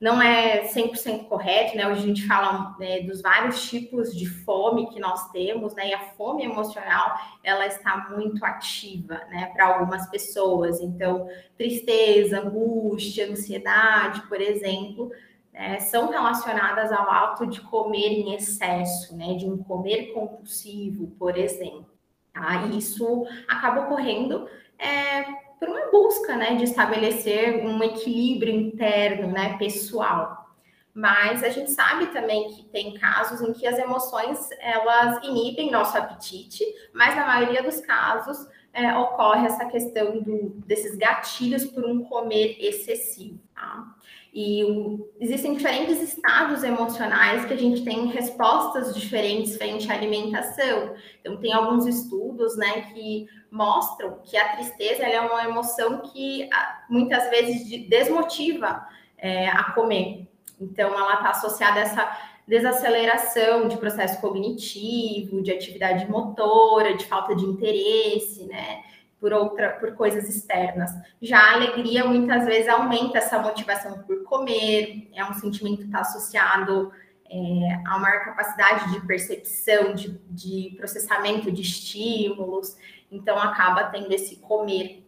não 0.00 0.22
é 0.22 0.62
100% 0.68 1.24
correto, 1.24 1.76
né? 1.76 1.88
Hoje 1.88 2.04
a 2.04 2.06
gente 2.06 2.26
fala 2.26 2.76
né, 2.78 3.00
dos 3.00 3.20
vários 3.20 3.68
tipos 3.68 4.16
de 4.16 4.26
fome 4.26 4.88
que 4.90 5.00
nós 5.00 5.28
temos, 5.30 5.74
né? 5.74 5.88
E 5.88 5.94
a 5.94 5.98
fome 6.10 6.44
emocional, 6.44 7.16
ela 7.42 7.66
está 7.66 8.08
muito 8.10 8.44
ativa, 8.44 9.16
né, 9.28 9.50
para 9.54 9.66
algumas 9.66 10.08
pessoas. 10.08 10.80
Então, 10.80 11.28
tristeza, 11.56 12.40
angústia, 12.40 13.28
ansiedade, 13.28 14.22
por 14.28 14.40
exemplo, 14.40 15.10
né, 15.52 15.80
são 15.80 16.10
relacionadas 16.10 16.92
ao 16.92 17.10
ato 17.10 17.46
de 17.46 17.60
comer 17.62 18.12
em 18.12 18.34
excesso, 18.34 19.16
né? 19.16 19.34
De 19.34 19.46
um 19.46 19.58
comer 19.58 20.12
compulsivo, 20.12 21.08
por 21.18 21.36
exemplo. 21.36 21.90
Tá? 22.32 22.66
E 22.66 22.78
isso 22.78 23.26
acaba 23.48 23.80
ocorrendo 23.80 24.48
é, 24.78 25.47
por 25.58 25.68
uma 25.68 25.90
busca, 25.90 26.36
né, 26.36 26.54
de 26.54 26.64
estabelecer 26.64 27.64
um 27.64 27.82
equilíbrio 27.82 28.54
interno, 28.54 29.28
né, 29.30 29.56
pessoal. 29.58 30.48
Mas 30.94 31.44
a 31.44 31.48
gente 31.48 31.70
sabe 31.70 32.06
também 32.08 32.48
que 32.48 32.64
tem 32.64 32.94
casos 32.94 33.40
em 33.40 33.52
que 33.52 33.66
as 33.66 33.78
emoções 33.78 34.48
elas 34.60 35.22
inibem 35.24 35.70
nosso 35.70 35.96
apetite, 35.96 36.64
mas 36.92 37.14
na 37.14 37.26
maioria 37.26 37.62
dos 37.62 37.80
casos 37.80 38.48
é, 38.72 38.96
ocorre 38.96 39.46
essa 39.46 39.64
questão 39.66 40.20
do, 40.20 40.50
desses 40.66 40.96
gatilhos 40.96 41.64
por 41.66 41.84
um 41.84 42.02
comer 42.04 42.56
excessivo. 42.60 43.38
Tá? 43.54 43.94
E 44.32 44.62
o, 44.64 45.08
existem 45.20 45.54
diferentes 45.54 46.02
estados 46.02 46.62
emocionais 46.62 47.44
que 47.44 47.54
a 47.54 47.56
gente 47.56 47.82
tem 47.82 48.06
respostas 48.06 48.94
diferentes 48.94 49.56
frente 49.56 49.90
à 49.90 49.94
alimentação. 49.94 50.94
Então, 51.20 51.36
tem 51.38 51.52
alguns 51.52 51.86
estudos 51.86 52.56
né, 52.56 52.82
que 52.92 53.26
mostram 53.50 54.18
que 54.24 54.36
a 54.36 54.56
tristeza 54.56 55.04
é 55.04 55.20
uma 55.20 55.44
emoção 55.44 56.00
que 56.00 56.48
ah, 56.52 56.84
muitas 56.88 57.28
vezes 57.30 57.88
desmotiva 57.88 58.86
é, 59.16 59.48
a 59.48 59.72
comer. 59.72 60.28
Então, 60.60 60.92
ela 60.92 61.14
está 61.14 61.30
associada 61.30 61.80
a 61.80 61.82
essa 61.82 62.18
desaceleração 62.46 63.68
de 63.68 63.76
processo 63.76 64.20
cognitivo, 64.20 65.42
de 65.42 65.52
atividade 65.52 66.10
motora, 66.10 66.96
de 66.96 67.04
falta 67.04 67.34
de 67.34 67.44
interesse, 67.44 68.46
né? 68.46 68.82
por 69.20 69.32
outra, 69.32 69.70
por 69.70 69.94
coisas 69.94 70.28
externas. 70.28 70.90
Já 71.20 71.38
a 71.38 71.54
alegria 71.54 72.04
muitas 72.04 72.44
vezes 72.46 72.68
aumenta 72.68 73.18
essa 73.18 73.38
motivação 73.38 73.98
por 74.04 74.22
comer, 74.24 75.08
é 75.12 75.24
um 75.24 75.34
sentimento 75.34 75.78
que 75.78 75.86
está 75.86 76.00
associado 76.00 76.92
é, 77.30 77.82
a 77.86 77.98
maior 77.98 78.24
capacidade 78.24 78.92
de 78.92 79.06
percepção, 79.06 79.94
de, 79.94 80.18
de, 80.30 80.74
processamento 80.76 81.50
de 81.50 81.62
estímulos, 81.62 82.76
então 83.10 83.38
acaba 83.38 83.84
tendo 83.84 84.12
esse 84.12 84.36
comer 84.36 85.04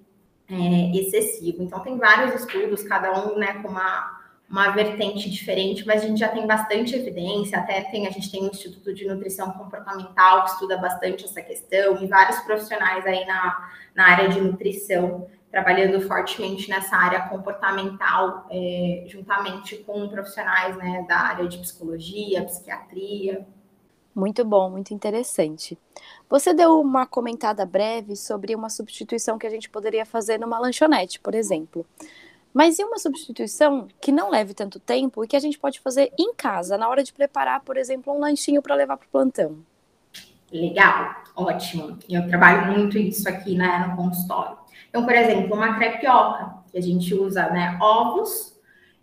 é, 0.48 0.96
excessivo. 0.96 1.62
Então 1.62 1.80
tem 1.80 1.96
vários 1.96 2.40
estudos, 2.40 2.82
cada 2.82 3.26
um 3.26 3.38
né, 3.38 3.54
com 3.62 3.68
uma 3.68 4.20
uma 4.50 4.70
vertente 4.70 5.30
diferente, 5.30 5.86
mas 5.86 6.02
a 6.02 6.08
gente 6.08 6.18
já 6.18 6.26
tem 6.26 6.44
bastante 6.44 6.96
evidência, 6.96 7.56
até 7.56 7.82
tem, 7.82 8.08
a 8.08 8.10
gente 8.10 8.32
tem 8.32 8.42
um 8.42 8.48
Instituto 8.48 8.92
de 8.92 9.06
Nutrição 9.06 9.52
Comportamental 9.52 10.42
que 10.42 10.50
estuda 10.50 10.76
bastante 10.76 11.24
essa 11.24 11.40
questão, 11.40 12.02
e 12.02 12.08
vários 12.08 12.40
profissionais 12.40 13.06
aí 13.06 13.24
na, 13.26 13.70
na 13.94 14.08
área 14.08 14.28
de 14.28 14.40
nutrição 14.40 15.28
trabalhando 15.52 16.00
fortemente 16.00 16.68
nessa 16.68 16.96
área 16.96 17.28
comportamental, 17.28 18.46
é, 18.50 19.04
juntamente 19.06 19.76
com 19.78 20.08
profissionais 20.08 20.76
né, 20.76 21.04
da 21.08 21.16
área 21.16 21.46
de 21.46 21.58
psicologia, 21.58 22.44
psiquiatria. 22.44 23.46
Muito 24.14 24.44
bom, 24.44 24.70
muito 24.70 24.92
interessante. 24.92 25.78
Você 26.30 26.54
deu 26.54 26.80
uma 26.80 27.04
comentada 27.04 27.66
breve 27.66 28.14
sobre 28.14 28.54
uma 28.54 28.70
substituição 28.70 29.36
que 29.36 29.48
a 29.48 29.50
gente 29.50 29.68
poderia 29.68 30.06
fazer 30.06 30.38
numa 30.38 30.60
lanchonete, 30.60 31.18
por 31.18 31.34
exemplo. 31.34 31.84
Mas 32.54 32.78
e 32.78 32.84
uma 32.84 32.98
substituição 32.98 33.88
que 34.00 34.12
não 34.12 34.30
leve 34.30 34.54
tanto 34.54 34.78
tempo 34.78 35.24
e 35.24 35.26
que 35.28 35.34
a 35.34 35.40
gente 35.40 35.58
pode 35.58 35.80
fazer 35.80 36.12
em 36.16 36.32
casa, 36.32 36.78
na 36.78 36.88
hora 36.88 37.02
de 37.02 37.12
preparar, 37.12 37.60
por 37.62 37.76
exemplo, 37.76 38.14
um 38.14 38.20
lanchinho 38.20 38.62
para 38.62 38.76
levar 38.76 38.96
para 38.96 39.06
o 39.06 39.10
plantão? 39.10 39.58
Legal, 40.52 41.16
ótimo. 41.34 41.98
Eu 42.08 42.28
trabalho 42.28 42.78
muito 42.78 42.96
isso 42.96 43.28
aqui 43.28 43.56
né, 43.56 43.86
no 43.88 43.96
consultório. 43.96 44.56
Então, 44.88 45.04
por 45.04 45.14
exemplo, 45.14 45.56
uma 45.56 45.74
crepioca, 45.74 46.54
que 46.70 46.78
a 46.78 46.82
gente 46.82 47.12
usa 47.12 47.48
né, 47.50 47.76
ovos, 47.80 48.56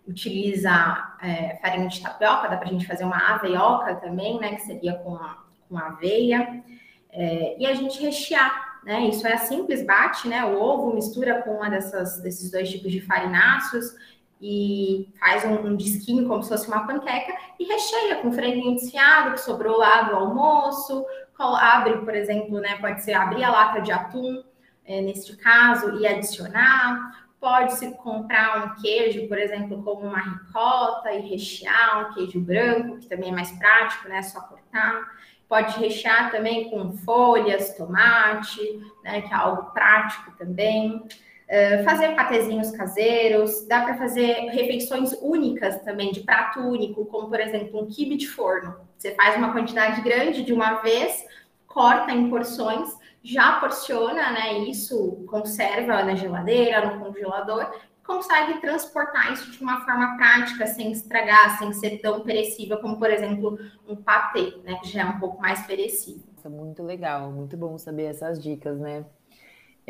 utiliza 0.06 1.14
é, 1.22 1.58
farinha 1.60 1.88
de 1.88 2.00
tapioca, 2.00 2.48
dá 2.48 2.56
para 2.56 2.68
a 2.68 2.72
gente 2.72 2.86
fazer 2.86 3.04
uma 3.04 3.34
aveioca 3.34 3.94
também, 3.96 4.38
né, 4.38 4.54
que 4.54 4.62
seria 4.62 4.94
com, 4.94 5.14
a, 5.14 5.44
com 5.68 5.76
aveia, 5.76 6.62
é, 7.10 7.56
e 7.58 7.66
a 7.66 7.74
gente 7.74 8.00
rechear 8.00 8.68
né? 8.88 9.02
Isso 9.08 9.26
é 9.26 9.36
simples, 9.36 9.84
bate, 9.84 10.28
né? 10.28 10.44
O 10.46 10.58
ovo 10.58 10.94
mistura 10.94 11.42
com 11.42 11.56
uma 11.56 11.68
dessas, 11.68 12.20
desses 12.22 12.50
dois 12.50 12.70
tipos 12.70 12.90
de 12.90 13.02
farináceos 13.02 13.94
e 14.40 15.12
faz 15.20 15.44
um, 15.44 15.66
um, 15.66 15.76
disquinho 15.76 16.28
como 16.28 16.42
se 16.42 16.48
fosse 16.48 16.68
uma 16.68 16.86
panqueca 16.86 17.36
e 17.58 17.64
recheia 17.64 18.16
com 18.16 18.32
franguinho 18.32 18.76
desfiado 18.76 19.32
que 19.32 19.40
sobrou 19.40 19.76
lá 19.76 20.02
do 20.02 20.16
almoço. 20.16 21.04
Abre, 21.38 21.98
por 21.98 22.14
exemplo, 22.14 22.60
né? 22.60 22.78
Pode 22.78 23.02
ser 23.02 23.12
abrir 23.12 23.44
a 23.44 23.50
lata 23.50 23.80
de 23.80 23.92
atum, 23.92 24.42
é, 24.84 25.00
neste 25.02 25.36
caso, 25.36 26.00
e 26.00 26.06
adicionar. 26.06 27.28
Pode-se 27.38 27.94
comprar 27.98 28.64
um 28.66 28.80
queijo, 28.80 29.28
por 29.28 29.38
exemplo, 29.38 29.82
como 29.84 30.06
uma 30.06 30.18
ricota 30.18 31.12
e 31.12 31.28
rechear 31.28 32.10
um 32.10 32.14
queijo 32.14 32.40
branco, 32.40 32.98
que 32.98 33.06
também 33.06 33.28
é 33.28 33.32
mais 33.32 33.52
prático, 33.52 34.08
né? 34.08 34.22
Só 34.22 34.40
cortar. 34.40 35.08
Pode 35.48 35.78
rechear 35.78 36.30
também 36.30 36.68
com 36.70 36.92
folhas, 36.98 37.74
tomate, 37.74 38.60
né, 39.02 39.22
que 39.22 39.32
é 39.32 39.36
algo 39.36 39.70
prático 39.72 40.32
também. 40.36 40.96
Uh, 40.96 41.82
fazer 41.82 42.14
patezinhos 42.14 42.70
caseiros, 42.72 43.66
dá 43.66 43.80
para 43.80 43.96
fazer 43.96 44.50
refeições 44.50 45.14
únicas 45.22 45.80
também, 45.80 46.12
de 46.12 46.20
prato 46.20 46.60
único, 46.60 47.06
como 47.06 47.28
por 47.28 47.40
exemplo 47.40 47.82
um 47.82 47.86
quibe 47.86 48.18
de 48.18 48.28
forno. 48.28 48.76
Você 48.98 49.14
faz 49.14 49.36
uma 49.36 49.52
quantidade 49.52 50.02
grande 50.02 50.44
de 50.44 50.52
uma 50.52 50.82
vez, 50.82 51.24
corta 51.66 52.12
em 52.12 52.28
porções, 52.28 52.94
já 53.22 53.52
porciona, 53.60 54.30
né? 54.32 54.58
Isso 54.64 55.24
conserva 55.26 56.02
na 56.02 56.14
geladeira, 56.14 56.84
no 56.84 57.04
congelador 57.04 57.70
consegue 58.08 58.58
transportar 58.62 59.34
isso 59.34 59.50
de 59.50 59.62
uma 59.62 59.84
forma 59.84 60.16
prática, 60.16 60.66
sem 60.66 60.90
estragar, 60.90 61.58
sem 61.58 61.74
ser 61.74 61.98
tão 61.98 62.22
perecível 62.22 62.78
como, 62.80 62.98
por 62.98 63.10
exemplo, 63.10 63.58
um 63.86 63.94
patê, 63.94 64.56
né, 64.64 64.76
que 64.82 64.88
já 64.88 65.02
é 65.02 65.04
um 65.04 65.20
pouco 65.20 65.40
mais 65.40 65.66
perecível. 65.66 66.26
Muito 66.48 66.82
legal, 66.82 67.30
muito 67.30 67.58
bom 67.58 67.76
saber 67.76 68.04
essas 68.04 68.42
dicas, 68.42 68.80
né? 68.80 69.04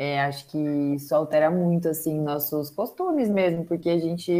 É, 0.01 0.21
acho 0.21 0.47
que 0.47 0.57
isso 0.57 1.13
altera 1.13 1.51
muito, 1.51 1.89
assim, 1.89 2.21
nossos 2.21 2.69
costumes 2.69 3.29
mesmo, 3.29 3.65
porque 3.65 3.89
a 3.89 3.99
gente, 3.99 4.31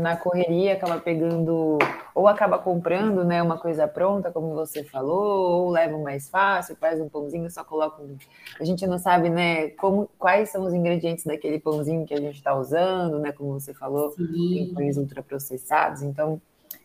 na 0.00 0.16
correria, 0.16 0.74
acaba 0.74 1.00
pegando, 1.00 1.78
ou 2.14 2.28
acaba 2.28 2.60
comprando, 2.60 3.24
né, 3.24 3.42
uma 3.42 3.58
coisa 3.58 3.88
pronta, 3.88 4.30
como 4.30 4.54
você 4.54 4.84
falou, 4.84 5.64
ou 5.64 5.70
leva 5.70 5.98
mais 5.98 6.30
fácil, 6.30 6.76
faz 6.76 7.00
um 7.00 7.08
pãozinho, 7.08 7.50
só 7.50 7.64
coloca 7.64 8.00
um... 8.00 8.16
A 8.60 8.64
gente 8.64 8.86
não 8.86 9.00
sabe, 9.00 9.28
né, 9.28 9.70
como, 9.70 10.08
quais 10.16 10.50
são 10.50 10.62
os 10.62 10.72
ingredientes 10.72 11.24
daquele 11.24 11.58
pãozinho 11.58 12.06
que 12.06 12.14
a 12.14 12.20
gente 12.20 12.36
está 12.36 12.54
usando, 12.54 13.18
né, 13.18 13.32
como 13.32 13.58
você 13.58 13.74
falou, 13.74 14.14
em 14.16 14.72
pães 14.72 14.96
ultraprocessados, 14.96 16.02
então, 16.04 16.40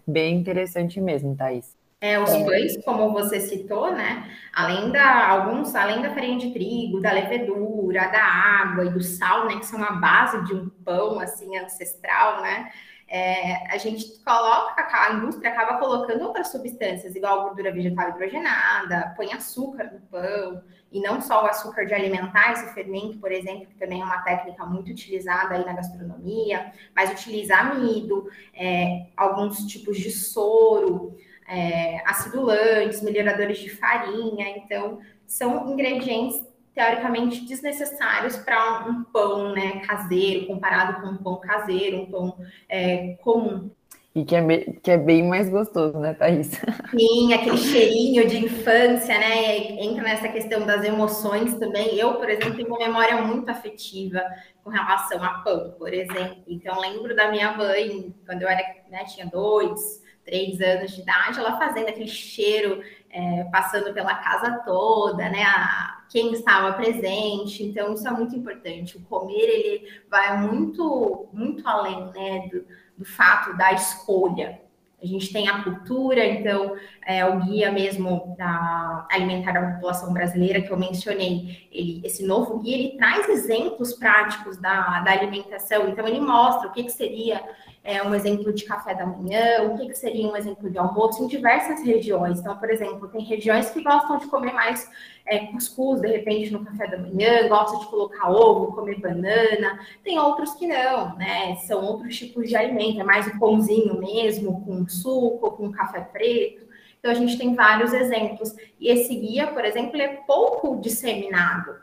bem 0.08 0.36
interessante 0.40 1.00
mesmo, 1.00 1.36
Thaís. 1.36 1.75
É, 2.02 2.20
os 2.20 2.30
pães, 2.30 2.84
como 2.84 3.12
você 3.12 3.40
citou, 3.40 3.92
né? 3.92 4.30
Além 4.54 4.92
da 4.92 5.28
alguns, 5.30 5.74
além 5.74 6.02
da 6.02 6.14
farinha 6.14 6.38
de 6.38 6.52
trigo, 6.52 7.02
da 7.02 7.12
levedura, 7.12 8.08
da 8.10 8.24
água 8.24 8.86
e 8.86 8.90
do 8.90 9.02
sal, 9.02 9.48
né? 9.48 9.58
Que 9.58 9.66
são 9.66 9.84
a 9.84 9.94
base 9.94 10.44
de 10.46 10.54
um 10.54 10.70
pão 10.70 11.20
assim 11.20 11.58
ancestral, 11.58 12.42
né? 12.42 12.72
É, 13.08 13.72
a 13.72 13.78
gente 13.78 14.20
coloca, 14.24 14.88
a 14.92 15.14
indústria 15.14 15.52
acaba 15.52 15.78
colocando 15.78 16.24
outras 16.24 16.48
substâncias, 16.52 17.16
igual 17.16 17.44
gordura 17.44 17.72
vegetal 17.72 18.10
hidrogenada, 18.10 19.14
põe 19.16 19.32
açúcar 19.32 19.92
no 19.94 20.00
pão, 20.02 20.64
e 20.92 21.00
não 21.00 21.22
só 21.22 21.44
o 21.44 21.46
açúcar 21.46 21.86
de 21.86 21.94
alimentar, 21.94 22.54
esse 22.54 22.74
fermento, 22.74 23.20
por 23.20 23.32
exemplo, 23.32 23.68
que 23.68 23.76
também 23.76 24.02
é 24.02 24.04
uma 24.04 24.24
técnica 24.24 24.66
muito 24.66 24.90
utilizada 24.90 25.54
aí 25.54 25.64
na 25.64 25.74
gastronomia, 25.74 26.74
mas 26.96 27.12
utiliza 27.12 27.56
amido, 27.56 28.28
é, 28.56 29.06
alguns 29.16 29.60
tipos 29.68 29.98
de 29.98 30.10
soro, 30.10 31.16
é, 31.48 32.02
acidulantes, 32.06 33.02
melhoradores 33.02 33.60
de 33.60 33.70
farinha. 33.70 34.50
Então, 34.58 35.00
são 35.28 35.72
ingredientes 35.72 36.42
teoricamente 36.74 37.46
desnecessários 37.46 38.36
para 38.36 38.86
um 38.90 39.04
pão 39.06 39.54
né, 39.54 39.80
caseiro, 39.80 40.46
comparado 40.46 41.02
com 41.02 41.08
um 41.08 41.18
pão 41.18 41.40
caseiro, 41.40 42.02
um 42.02 42.06
pão 42.06 42.38
é, 42.68 43.16
comum. 43.22 43.72
E 44.14 44.24
que 44.24 44.34
é, 44.34 44.42
bem, 44.42 44.80
que 44.82 44.92
é 44.92 44.98
bem 44.98 45.24
mais 45.24 45.50
gostoso, 45.50 46.00
né, 46.00 46.14
Thaís? 46.14 46.52
Sim, 46.98 47.34
aquele 47.34 47.58
cheirinho 47.58 48.26
de 48.26 48.46
infância, 48.46 49.20
né? 49.20 49.58
Entra 49.84 50.04
nessa 50.04 50.30
questão 50.30 50.66
das 50.66 50.86
emoções 50.86 51.54
também. 51.56 51.98
Eu, 51.98 52.14
por 52.14 52.30
exemplo, 52.30 52.56
tenho 52.56 52.70
uma 52.70 52.78
memória 52.78 53.22
muito 53.22 53.50
afetiva 53.50 54.22
com 54.64 54.70
relação 54.70 55.22
a 55.22 55.40
pão, 55.40 55.76
por 55.78 55.94
exemplo. 55.94 56.44
Então, 56.48 56.80
lembro 56.80 57.14
da 57.14 57.30
minha 57.30 57.52
mãe, 57.58 58.16
quando 58.26 58.44
eu 58.44 58.48
era, 58.48 58.64
né, 58.90 59.04
tinha 59.04 59.26
dois, 59.26 60.02
três 60.26 60.60
anos 60.60 60.92
de 60.92 61.02
idade, 61.02 61.40
ela 61.40 61.58
fazendo 61.58 61.88
aquele 61.88 62.08
cheiro, 62.08 62.82
é, 63.10 63.44
passando 63.46 63.94
pela 63.94 64.16
casa 64.16 64.60
toda, 64.66 65.30
né? 65.30 65.44
A, 65.44 66.04
quem 66.10 66.34
estava 66.34 66.74
presente. 66.74 67.64
Então, 67.64 67.94
isso 67.94 68.08
é 68.08 68.12
muito 68.12 68.36
importante. 68.36 68.98
O 68.98 69.02
comer, 69.02 69.34
ele 69.34 70.02
vai 70.10 70.38
muito, 70.38 71.28
muito 71.32 71.68
além, 71.68 72.12
né? 72.12 72.50
Do, 72.52 72.66
do 72.98 73.06
fato 73.06 73.56
da 73.56 73.72
escolha. 73.74 74.62
A 75.02 75.06
gente 75.06 75.32
tem 75.32 75.48
a 75.48 75.62
cultura, 75.62 76.26
então, 76.26 76.76
é, 77.06 77.24
o 77.26 77.40
guia 77.42 77.72
mesmo 77.72 78.34
da 78.38 79.06
alimentar 79.12 79.52
da 79.52 79.74
população 79.74 80.12
brasileira 80.12 80.62
que 80.62 80.72
eu 80.72 80.78
mencionei, 80.78 81.68
ele, 81.72 82.02
esse 82.04 82.26
novo 82.26 82.58
guia, 82.60 82.76
ele 82.76 82.98
traz 82.98 83.30
exemplos 83.30 83.94
práticos 83.94 84.58
da, 84.58 85.02
da 85.02 85.12
alimentação, 85.12 85.90
então 85.90 86.08
ele 86.08 86.20
mostra 86.20 86.70
o 86.70 86.72
que, 86.72 86.84
que 86.84 86.92
seria 86.92 87.44
é, 87.86 88.02
um 88.02 88.16
exemplo 88.16 88.52
de 88.52 88.66
café 88.66 88.96
da 88.96 89.06
manhã, 89.06 89.62
o 89.62 89.78
que, 89.78 89.88
que 89.90 89.96
seria 89.96 90.28
um 90.28 90.36
exemplo 90.36 90.72
de 90.72 90.78
almoço 90.78 91.24
em 91.24 91.28
diversas 91.28 91.86
regiões. 91.86 92.40
Então, 92.40 92.58
por 92.58 92.68
exemplo, 92.72 93.08
tem 93.08 93.24
regiões 93.24 93.70
que 93.70 93.84
gostam 93.84 94.18
de 94.18 94.26
comer 94.26 94.52
mais 94.54 94.90
é, 95.24 95.46
cuscuz, 95.46 96.02
de 96.02 96.08
repente, 96.08 96.52
no 96.52 96.66
café 96.66 96.88
da 96.88 96.98
manhã, 96.98 97.48
gostam 97.48 97.80
de 97.80 97.86
colocar 97.86 98.32
ovo, 98.32 98.74
comer 98.74 99.00
banana. 99.00 99.80
Tem 100.04 100.18
outros 100.18 100.56
que 100.56 100.66
não, 100.66 101.16
né? 101.16 101.56
São 101.68 101.86
outros 101.86 102.18
tipos 102.18 102.50
de 102.50 102.56
alimento, 102.56 103.00
é 103.00 103.04
mais 103.04 103.28
o 103.28 103.40
pãozinho 103.40 104.00
mesmo, 104.00 104.66
com 104.66 104.88
suco, 104.90 105.52
com 105.52 105.72
café 105.72 106.02
preto. 106.02 106.66
Então, 107.00 107.12
a 107.12 107.16
gente 107.16 107.38
tem 107.38 107.54
vários 107.54 107.94
exemplos. 107.94 108.56
E 108.80 108.90
esse 108.90 109.14
guia, 109.14 109.46
por 109.46 109.64
exemplo, 109.64 110.02
é 110.02 110.08
pouco 110.26 110.82
disseminado. 110.82 111.76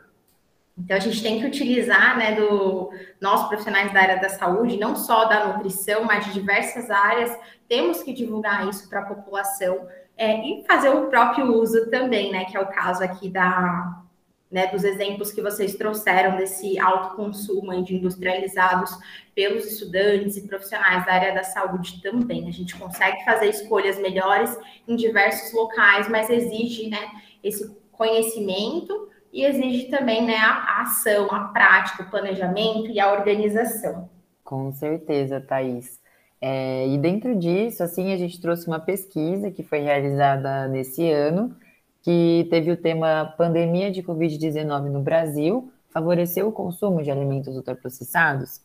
Então, 0.77 0.97
a 0.97 0.99
gente 0.99 1.21
tem 1.21 1.39
que 1.39 1.45
utilizar, 1.45 2.17
né, 2.17 2.35
do 2.35 2.91
nós 3.21 3.47
profissionais 3.47 3.93
da 3.93 4.01
área 4.01 4.19
da 4.19 4.29
saúde, 4.29 4.77
não 4.77 4.95
só 4.95 5.25
da 5.25 5.47
nutrição, 5.47 6.03
mas 6.03 6.25
de 6.25 6.33
diversas 6.33 6.89
áreas, 6.89 7.37
temos 7.67 8.01
que 8.01 8.11
divulgar 8.11 8.67
isso 8.67 8.89
para 8.89 9.01
a 9.01 9.05
população 9.05 9.87
é, 10.17 10.35
e 10.39 10.63
fazer 10.65 10.89
o 10.89 11.07
próprio 11.07 11.53
uso 11.53 11.89
também, 11.89 12.31
né, 12.31 12.45
que 12.45 12.57
é 12.57 12.59
o 12.59 12.67
caso 12.67 13.03
aqui 13.03 13.29
da, 13.29 14.03
né, 14.51 14.67
dos 14.67 14.83
exemplos 14.83 15.31
que 15.31 15.41
vocês 15.41 15.75
trouxeram 15.75 16.37
desse 16.37 16.79
alto 16.79 17.15
consumo 17.15 17.83
de 17.83 17.95
industrializados 17.95 18.97
pelos 19.33 19.65
estudantes 19.65 20.37
e 20.37 20.47
profissionais 20.47 21.05
da 21.05 21.13
área 21.13 21.33
da 21.33 21.43
saúde 21.43 22.01
também. 22.01 22.47
A 22.47 22.51
gente 22.51 22.75
consegue 22.75 23.23
fazer 23.25 23.47
escolhas 23.47 23.97
melhores 23.99 24.55
em 24.87 24.95
diversos 24.95 25.53
locais, 25.53 26.07
mas 26.07 26.29
exige, 26.29 26.89
né, 26.89 27.11
esse 27.43 27.75
conhecimento 27.91 29.09
e 29.33 29.43
exige 29.43 29.85
também 29.85 30.23
né, 30.23 30.35
a 30.37 30.83
ação, 30.83 31.25
a 31.31 31.45
prática, 31.45 32.03
o 32.03 32.09
planejamento 32.09 32.87
e 32.87 32.99
a 32.99 33.11
organização. 33.11 34.07
Com 34.43 34.71
certeza, 34.71 35.41
Thaís. 35.41 35.99
É, 36.39 36.87
e 36.87 36.97
dentro 36.99 37.35
disso, 37.35 37.81
assim, 37.81 38.13
a 38.13 38.17
gente 38.17 38.39
trouxe 38.39 38.67
uma 38.67 38.79
pesquisa 38.79 39.49
que 39.49 39.63
foi 39.63 39.79
realizada 39.79 40.67
nesse 40.67 41.09
ano, 41.09 41.55
que 42.03 42.45
teve 42.49 42.69
o 42.71 42.77
tema 42.77 43.33
Pandemia 43.37 43.89
de 43.89 44.03
Covid-19 44.03 44.89
no 44.91 45.01
Brasil, 45.01 45.71
favoreceu 45.89 46.47
o 46.49 46.51
consumo 46.51 47.01
de 47.01 47.09
alimentos 47.09 47.55
ultraprocessados 47.55 48.61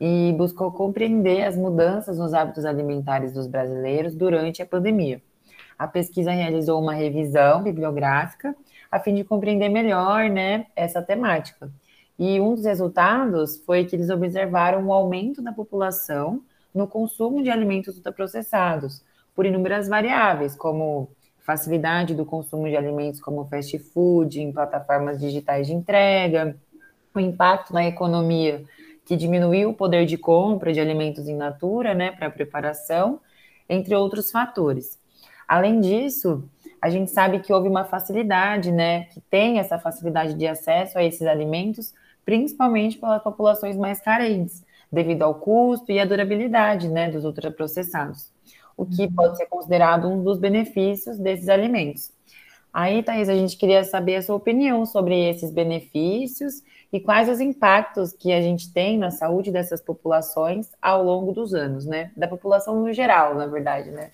e 0.00 0.32
buscou 0.36 0.70
compreender 0.70 1.44
as 1.44 1.56
mudanças 1.56 2.18
nos 2.18 2.34
hábitos 2.34 2.64
alimentares 2.64 3.32
dos 3.32 3.46
brasileiros 3.46 4.14
durante 4.14 4.62
a 4.62 4.66
pandemia. 4.66 5.20
A 5.78 5.88
pesquisa 5.88 6.30
realizou 6.30 6.80
uma 6.80 6.94
revisão 6.94 7.62
bibliográfica 7.62 8.54
a 8.94 9.00
fim 9.00 9.12
de 9.12 9.24
compreender 9.24 9.68
melhor 9.68 10.30
né, 10.30 10.66
essa 10.76 11.02
temática. 11.02 11.68
E 12.16 12.40
um 12.40 12.54
dos 12.54 12.64
resultados 12.64 13.60
foi 13.66 13.84
que 13.84 13.96
eles 13.96 14.08
observaram 14.08 14.82
um 14.82 14.92
aumento 14.92 15.42
da 15.42 15.52
população 15.52 16.40
no 16.72 16.86
consumo 16.86 17.42
de 17.42 17.50
alimentos 17.50 17.96
ultraprocessados, 17.96 19.02
por 19.34 19.46
inúmeras 19.46 19.88
variáveis, 19.88 20.54
como 20.54 21.10
facilidade 21.40 22.14
do 22.14 22.24
consumo 22.24 22.68
de 22.68 22.76
alimentos 22.76 23.20
como 23.20 23.44
fast 23.46 23.76
food 23.80 24.40
em 24.40 24.52
plataformas 24.52 25.18
digitais 25.18 25.66
de 25.66 25.72
entrega, 25.72 26.56
o 27.12 27.18
impacto 27.18 27.74
na 27.74 27.84
economia 27.84 28.62
que 29.04 29.16
diminuiu 29.16 29.70
o 29.70 29.74
poder 29.74 30.06
de 30.06 30.16
compra 30.16 30.72
de 30.72 30.78
alimentos 30.78 31.26
em 31.26 31.34
natura, 31.34 31.94
né, 31.94 32.12
para 32.12 32.30
preparação, 32.30 33.18
entre 33.68 33.92
outros 33.96 34.30
fatores. 34.30 35.00
Além 35.48 35.80
disso, 35.80 36.48
a 36.84 36.90
gente 36.90 37.10
sabe 37.10 37.38
que 37.38 37.50
houve 37.50 37.66
uma 37.66 37.86
facilidade, 37.86 38.70
né, 38.70 39.04
que 39.04 39.18
tem 39.18 39.58
essa 39.58 39.78
facilidade 39.78 40.34
de 40.34 40.46
acesso 40.46 40.98
a 40.98 41.02
esses 41.02 41.26
alimentos, 41.26 41.94
principalmente 42.26 42.98
pelas 42.98 43.22
populações 43.22 43.74
mais 43.74 44.02
carentes, 44.02 44.62
devido 44.92 45.22
ao 45.22 45.34
custo 45.34 45.90
e 45.90 45.98
à 45.98 46.04
durabilidade, 46.04 46.90
né, 46.90 47.10
dos 47.10 47.24
ultraprocessados, 47.24 48.30
o 48.76 48.84
que 48.84 49.04
uhum. 49.04 49.12
pode 49.14 49.38
ser 49.38 49.46
considerado 49.46 50.06
um 50.06 50.22
dos 50.22 50.38
benefícios 50.38 51.18
desses 51.18 51.48
alimentos. 51.48 52.12
Aí, 52.70 53.02
Thaís, 53.02 53.30
a 53.30 53.34
gente 53.34 53.56
queria 53.56 53.82
saber 53.82 54.16
a 54.16 54.22
sua 54.22 54.36
opinião 54.36 54.84
sobre 54.84 55.18
esses 55.30 55.50
benefícios 55.50 56.62
e 56.92 57.00
quais 57.00 57.30
os 57.30 57.40
impactos 57.40 58.12
que 58.12 58.30
a 58.30 58.42
gente 58.42 58.70
tem 58.70 58.98
na 58.98 59.10
saúde 59.10 59.50
dessas 59.50 59.80
populações 59.80 60.70
ao 60.82 61.02
longo 61.02 61.32
dos 61.32 61.54
anos, 61.54 61.86
né? 61.86 62.10
Da 62.14 62.28
população 62.28 62.78
no 62.78 62.92
geral, 62.92 63.36
na 63.36 63.46
verdade, 63.46 63.90
né? 63.90 64.10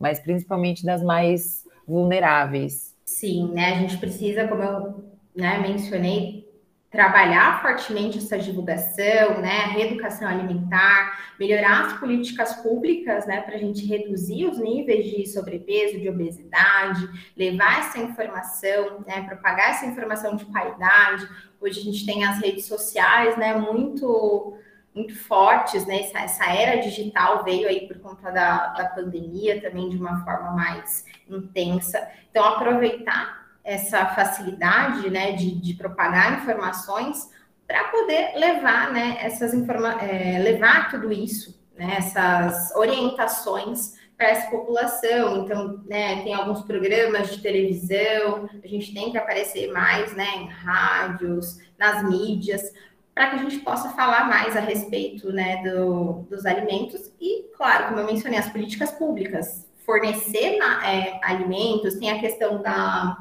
Mas 0.00 0.18
principalmente 0.18 0.84
das 0.84 1.00
mais 1.00 1.67
vulneráveis. 1.88 2.94
Sim, 3.06 3.50
né? 3.52 3.72
A 3.72 3.76
gente 3.76 3.96
precisa, 3.96 4.46
como 4.46 4.62
eu 4.62 5.04
né, 5.34 5.58
mencionei, 5.58 6.46
trabalhar 6.90 7.60
fortemente 7.60 8.18
essa 8.18 8.38
divulgação, 8.38 9.40
né, 9.42 9.66
reeducação 9.72 10.26
alimentar, 10.26 11.34
melhorar 11.38 11.84
as 11.84 11.92
políticas 11.94 12.54
públicas, 12.62 13.26
né, 13.26 13.42
para 13.42 13.56
a 13.56 13.58
gente 13.58 13.84
reduzir 13.86 14.46
os 14.46 14.58
níveis 14.58 15.04
de 15.04 15.26
sobrepeso, 15.26 16.00
de 16.00 16.08
obesidade, 16.08 17.06
levar 17.36 17.80
essa 17.80 17.98
informação, 17.98 19.04
né, 19.06 19.22
propagar 19.22 19.70
essa 19.70 19.84
informação 19.84 20.34
de 20.34 20.46
qualidade. 20.46 21.28
Hoje 21.60 21.80
a 21.80 21.82
gente 21.82 22.06
tem 22.06 22.24
as 22.24 22.38
redes 22.38 22.64
sociais, 22.64 23.36
né, 23.36 23.54
muito 23.54 24.56
muito 24.98 25.18
fortes, 25.24 25.86
né? 25.86 26.00
Essa, 26.00 26.18
essa, 26.20 26.44
era 26.52 26.80
digital 26.80 27.42
veio 27.42 27.68
aí 27.68 27.86
por 27.86 27.98
conta 28.00 28.30
da, 28.30 28.68
da 28.68 28.88
pandemia 28.90 29.60
também 29.60 29.88
de 29.88 29.96
uma 29.96 30.24
forma 30.24 30.52
mais 30.52 31.04
intensa. 31.28 32.06
Então, 32.30 32.44
aproveitar 32.44 33.46
essa 33.64 34.06
facilidade, 34.06 35.10
né, 35.10 35.32
de, 35.32 35.54
de 35.60 35.74
propagar 35.74 36.40
informações 36.40 37.30
para 37.66 37.84
poder 37.84 38.34
levar, 38.34 38.90
né, 38.92 39.18
essas 39.20 39.52
informa 39.52 40.00
é, 40.02 40.38
levar 40.38 40.90
tudo 40.90 41.12
isso, 41.12 41.62
né, 41.76 41.96
essas 41.98 42.74
orientações 42.74 43.98
para 44.16 44.30
essa 44.30 44.50
população. 44.50 45.44
Então, 45.44 45.80
né, 45.86 46.22
tem 46.22 46.32
alguns 46.32 46.62
programas 46.62 47.30
de 47.30 47.42
televisão, 47.42 48.48
a 48.62 48.66
gente 48.66 48.92
tem 48.94 49.10
que 49.12 49.18
aparecer 49.18 49.70
mais, 49.70 50.14
né, 50.16 50.28
em 50.36 50.48
rádios, 50.48 51.58
nas 51.78 52.02
mídias, 52.02 52.72
para 53.18 53.30
que 53.30 53.34
a 53.34 53.38
gente 53.38 53.58
possa 53.58 53.88
falar 53.88 54.28
mais 54.28 54.56
a 54.56 54.60
respeito 54.60 55.32
né, 55.32 55.60
do, 55.64 56.24
dos 56.30 56.46
alimentos 56.46 57.12
e, 57.20 57.50
claro, 57.56 57.88
como 57.88 57.98
eu 57.98 58.06
mencionei, 58.06 58.38
as 58.38 58.48
políticas 58.48 58.92
públicas, 58.92 59.68
fornecer 59.84 60.60
é, 60.84 61.18
alimentos, 61.24 61.96
tem 61.96 62.12
a 62.12 62.20
questão 62.20 62.62
da, 62.62 63.18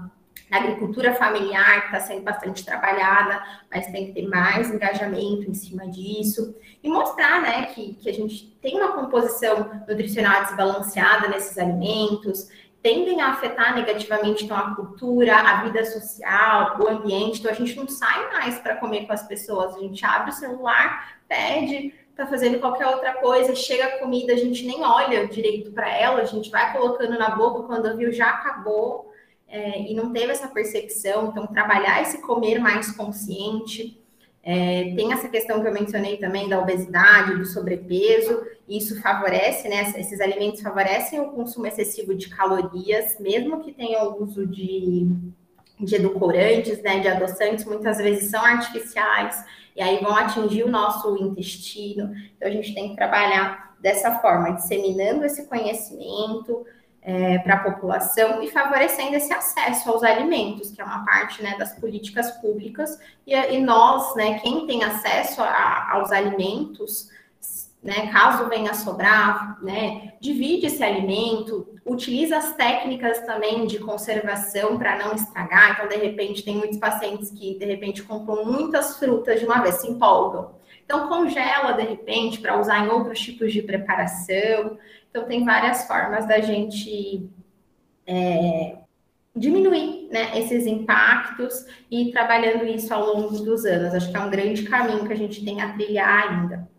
da 0.52 0.58
agricultura 0.58 1.16
familiar, 1.16 1.80
que 1.80 1.86
está 1.88 2.00
sendo 2.02 2.22
bastante 2.22 2.64
trabalhada, 2.64 3.42
mas 3.74 3.88
tem 3.88 4.06
que 4.06 4.22
ter 4.22 4.28
mais 4.28 4.70
engajamento 4.70 5.50
em 5.50 5.56
cima 5.56 5.88
disso, 5.88 6.56
e 6.84 6.88
mostrar 6.88 7.42
né, 7.42 7.66
que, 7.74 7.96
que 7.96 8.08
a 8.08 8.14
gente 8.14 8.56
tem 8.62 8.76
uma 8.76 8.92
composição 8.92 9.82
nutricional 9.88 10.44
desbalanceada 10.44 11.28
nesses 11.28 11.58
alimentos, 11.58 12.50
tendem 12.88 13.20
a 13.20 13.32
afetar 13.32 13.76
negativamente 13.76 14.46
então, 14.46 14.56
a 14.56 14.74
cultura, 14.74 15.36
a 15.36 15.64
vida 15.66 15.84
social, 15.84 16.80
o 16.80 16.88
ambiente. 16.88 17.40
Então 17.40 17.52
a 17.52 17.54
gente 17.54 17.76
não 17.76 17.86
sai 17.86 18.32
mais 18.32 18.60
para 18.60 18.78
comer 18.78 19.06
com 19.06 19.12
as 19.12 19.28
pessoas, 19.28 19.76
a 19.76 19.80
gente 19.80 20.06
abre 20.06 20.30
o 20.30 20.34
celular, 20.34 21.20
pede, 21.28 21.94
está 22.10 22.26
fazendo 22.26 22.62
qualquer 22.62 22.88
outra 22.88 23.16
coisa, 23.16 23.54
chega 23.54 23.84
a 23.84 24.00
comida, 24.00 24.32
a 24.32 24.38
gente 24.38 24.66
nem 24.66 24.86
olha 24.86 25.28
direito 25.28 25.70
para 25.74 25.90
ela, 25.90 26.22
a 26.22 26.26
gente 26.26 26.50
vai 26.50 26.72
colocando 26.72 27.20
na 27.20 27.32
boca, 27.32 27.64
quando 27.64 27.98
viu 27.98 28.10
já 28.10 28.30
acabou 28.30 29.12
é, 29.50 29.82
e 29.82 29.94
não 29.94 30.14
teve 30.14 30.32
essa 30.32 30.48
percepção. 30.48 31.28
Então, 31.28 31.46
trabalhar 31.46 32.02
esse 32.02 32.22
comer 32.22 32.58
mais 32.58 32.90
consciente. 32.94 34.02
É, 34.50 34.94
tem 34.96 35.12
essa 35.12 35.28
questão 35.28 35.62
que 35.62 35.68
eu 35.68 35.74
mencionei 35.74 36.16
também 36.16 36.48
da 36.48 36.58
obesidade, 36.58 37.36
do 37.36 37.46
sobrepeso, 37.46 38.44
isso 38.66 39.02
favorece, 39.02 39.68
né? 39.68 39.94
Esses 39.98 40.22
alimentos 40.22 40.62
favorecem 40.62 41.20
o 41.20 41.32
consumo 41.32 41.68
excessivo 41.68 42.16
de 42.16 42.30
calorias, 42.30 43.20
mesmo 43.20 43.60
que 43.60 43.74
tenham 43.74 44.24
uso 44.24 44.48
de, 44.48 45.06
de 45.78 45.96
edulcorantes, 45.96 46.82
né? 46.82 47.02
De 47.02 47.10
adoçantes, 47.10 47.66
muitas 47.66 47.98
vezes 47.98 48.30
são 48.32 48.42
artificiais, 48.42 49.44
e 49.76 49.82
aí 49.82 50.00
vão 50.02 50.16
atingir 50.16 50.64
o 50.64 50.72
nosso 50.72 51.18
intestino. 51.22 52.14
Então, 52.38 52.48
a 52.48 52.52
gente 52.52 52.74
tem 52.74 52.92
que 52.92 52.96
trabalhar 52.96 53.76
dessa 53.82 54.18
forma, 54.20 54.52
disseminando 54.52 55.26
esse 55.26 55.46
conhecimento, 55.48 56.66
é, 57.08 57.40
para 57.40 57.54
a 57.54 57.60
população 57.60 58.44
e 58.44 58.52
favorecendo 58.52 59.16
esse 59.16 59.32
acesso 59.34 59.90
aos 59.90 60.04
alimentos, 60.04 60.72
que 60.72 60.82
é 60.82 60.84
uma 60.84 61.06
parte 61.06 61.42
né, 61.42 61.56
das 61.58 61.74
políticas 61.74 62.32
públicas, 62.42 63.00
e, 63.26 63.34
e, 63.34 63.62
nós, 63.62 64.14
né, 64.14 64.40
quem 64.40 64.68
tem 64.68 64.84
acesso 64.84 65.42
a, 65.42 65.94
aos 65.94 66.12
alimentos, 66.12 67.10
né? 67.82 68.08
Caso 68.12 68.50
venha 68.50 68.72
a 68.72 68.74
sobrar, 68.74 69.64
né? 69.64 70.16
Divide 70.20 70.66
esse 70.66 70.84
alimento, 70.84 71.80
utiliza 71.86 72.36
as 72.36 72.54
técnicas 72.56 73.20
também 73.22 73.66
de 73.66 73.80
conservação 73.80 74.78
para 74.78 74.98
não 74.98 75.14
estragar. 75.14 75.76
Então, 75.76 75.88
de 75.88 75.96
repente, 75.96 76.44
tem 76.44 76.58
muitos 76.58 76.80
pacientes 76.80 77.30
que 77.30 77.58
de 77.58 77.66
repente 77.66 78.04
compram 78.04 78.44
muitas 78.44 78.98
frutas 78.98 79.40
de 79.40 79.46
uma 79.46 79.62
vez, 79.62 79.76
se 79.76 79.88
empolgam. 79.88 80.57
Então, 80.88 81.10
congela 81.10 81.74
de 81.74 81.84
repente 81.84 82.40
para 82.40 82.58
usar 82.58 82.86
em 82.86 82.90
outros 82.90 83.20
tipos 83.20 83.52
de 83.52 83.62
preparação. 83.62 84.78
Então, 85.10 85.26
tem 85.26 85.44
várias 85.44 85.86
formas 85.86 86.26
da 86.26 86.40
gente 86.40 87.30
é, 88.08 88.78
diminuir 89.36 90.08
né, 90.10 90.40
esses 90.40 90.66
impactos 90.66 91.66
e 91.92 92.10
trabalhando 92.14 92.66
isso 92.66 92.94
ao 92.94 93.06
longo 93.06 93.38
dos 93.38 93.66
anos. 93.66 93.94
Acho 93.94 94.10
que 94.10 94.16
é 94.16 94.20
um 94.22 94.30
grande 94.30 94.64
caminho 94.64 95.06
que 95.06 95.12
a 95.12 95.18
gente 95.18 95.44
tem 95.44 95.62
a 95.62 95.74
trilhar 95.74 96.30
ainda. 96.30 96.70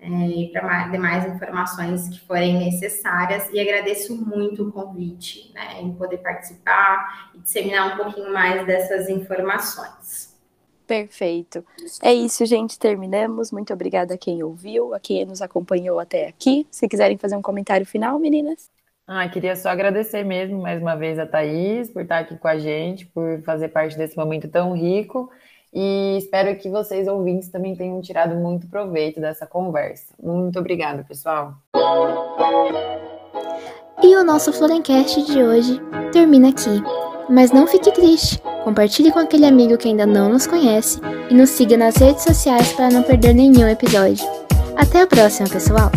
é, 0.00 0.08
e 0.08 0.52
para 0.52 0.88
demais 0.88 1.26
informações 1.26 2.08
que 2.08 2.20
forem 2.20 2.58
necessárias. 2.58 3.48
E 3.52 3.60
agradeço 3.60 4.14
muito 4.16 4.68
o 4.68 4.72
convite, 4.72 5.52
né, 5.54 5.80
em 5.80 5.92
poder 5.92 6.18
participar 6.18 7.30
e 7.34 7.38
disseminar 7.38 7.94
um 7.94 8.04
pouquinho 8.04 8.32
mais 8.32 8.64
dessas 8.64 9.08
informações. 9.08 10.28
Perfeito. 10.86 11.62
É 12.02 12.14
isso, 12.14 12.46
gente. 12.46 12.78
Terminamos. 12.78 13.52
Muito 13.52 13.74
obrigada 13.74 14.14
a 14.14 14.18
quem 14.18 14.42
ouviu, 14.42 14.94
a 14.94 15.00
quem 15.00 15.26
nos 15.26 15.42
acompanhou 15.42 16.00
até 16.00 16.28
aqui. 16.28 16.66
Se 16.70 16.88
quiserem 16.88 17.18
fazer 17.18 17.36
um 17.36 17.42
comentário 17.42 17.84
final, 17.84 18.18
meninas. 18.18 18.70
Ah, 19.06 19.28
queria 19.28 19.54
só 19.56 19.68
agradecer 19.68 20.22
mesmo 20.22 20.62
mais 20.62 20.80
uma 20.80 20.94
vez 20.94 21.18
a 21.18 21.26
Thaís 21.26 21.90
por 21.90 22.02
estar 22.02 22.20
aqui 22.20 22.36
com 22.36 22.48
a 22.48 22.58
gente, 22.58 23.04
por 23.06 23.42
fazer 23.42 23.68
parte 23.68 23.98
desse 23.98 24.16
momento 24.16 24.48
tão 24.48 24.72
rico 24.72 25.30
e 25.72 26.16
espero 26.18 26.56
que 26.56 26.68
vocês 26.68 27.06
ouvintes 27.06 27.48
também 27.48 27.76
tenham 27.76 28.00
tirado 28.00 28.34
muito 28.34 28.66
proveito 28.66 29.20
dessa 29.20 29.46
conversa. 29.46 30.14
Muito 30.22 30.58
obrigada, 30.58 31.04
pessoal. 31.04 31.54
E 34.02 34.16
o 34.16 34.24
nosso 34.24 34.52
Florencast 34.52 35.24
de 35.24 35.42
hoje 35.42 35.80
termina 36.12 36.50
aqui. 36.50 36.82
Mas 37.28 37.52
não 37.52 37.66
fique 37.66 37.92
triste. 37.92 38.40
Compartilhe 38.64 39.12
com 39.12 39.18
aquele 39.18 39.44
amigo 39.44 39.76
que 39.76 39.88
ainda 39.88 40.06
não 40.06 40.30
nos 40.30 40.46
conhece 40.46 40.98
e 41.30 41.34
nos 41.34 41.50
siga 41.50 41.76
nas 41.76 41.96
redes 41.96 42.22
sociais 42.22 42.72
para 42.72 42.90
não 42.90 43.02
perder 43.02 43.34
nenhum 43.34 43.68
episódio. 43.68 44.26
Até 44.76 45.02
a 45.02 45.06
próxima, 45.06 45.48
pessoal! 45.48 45.90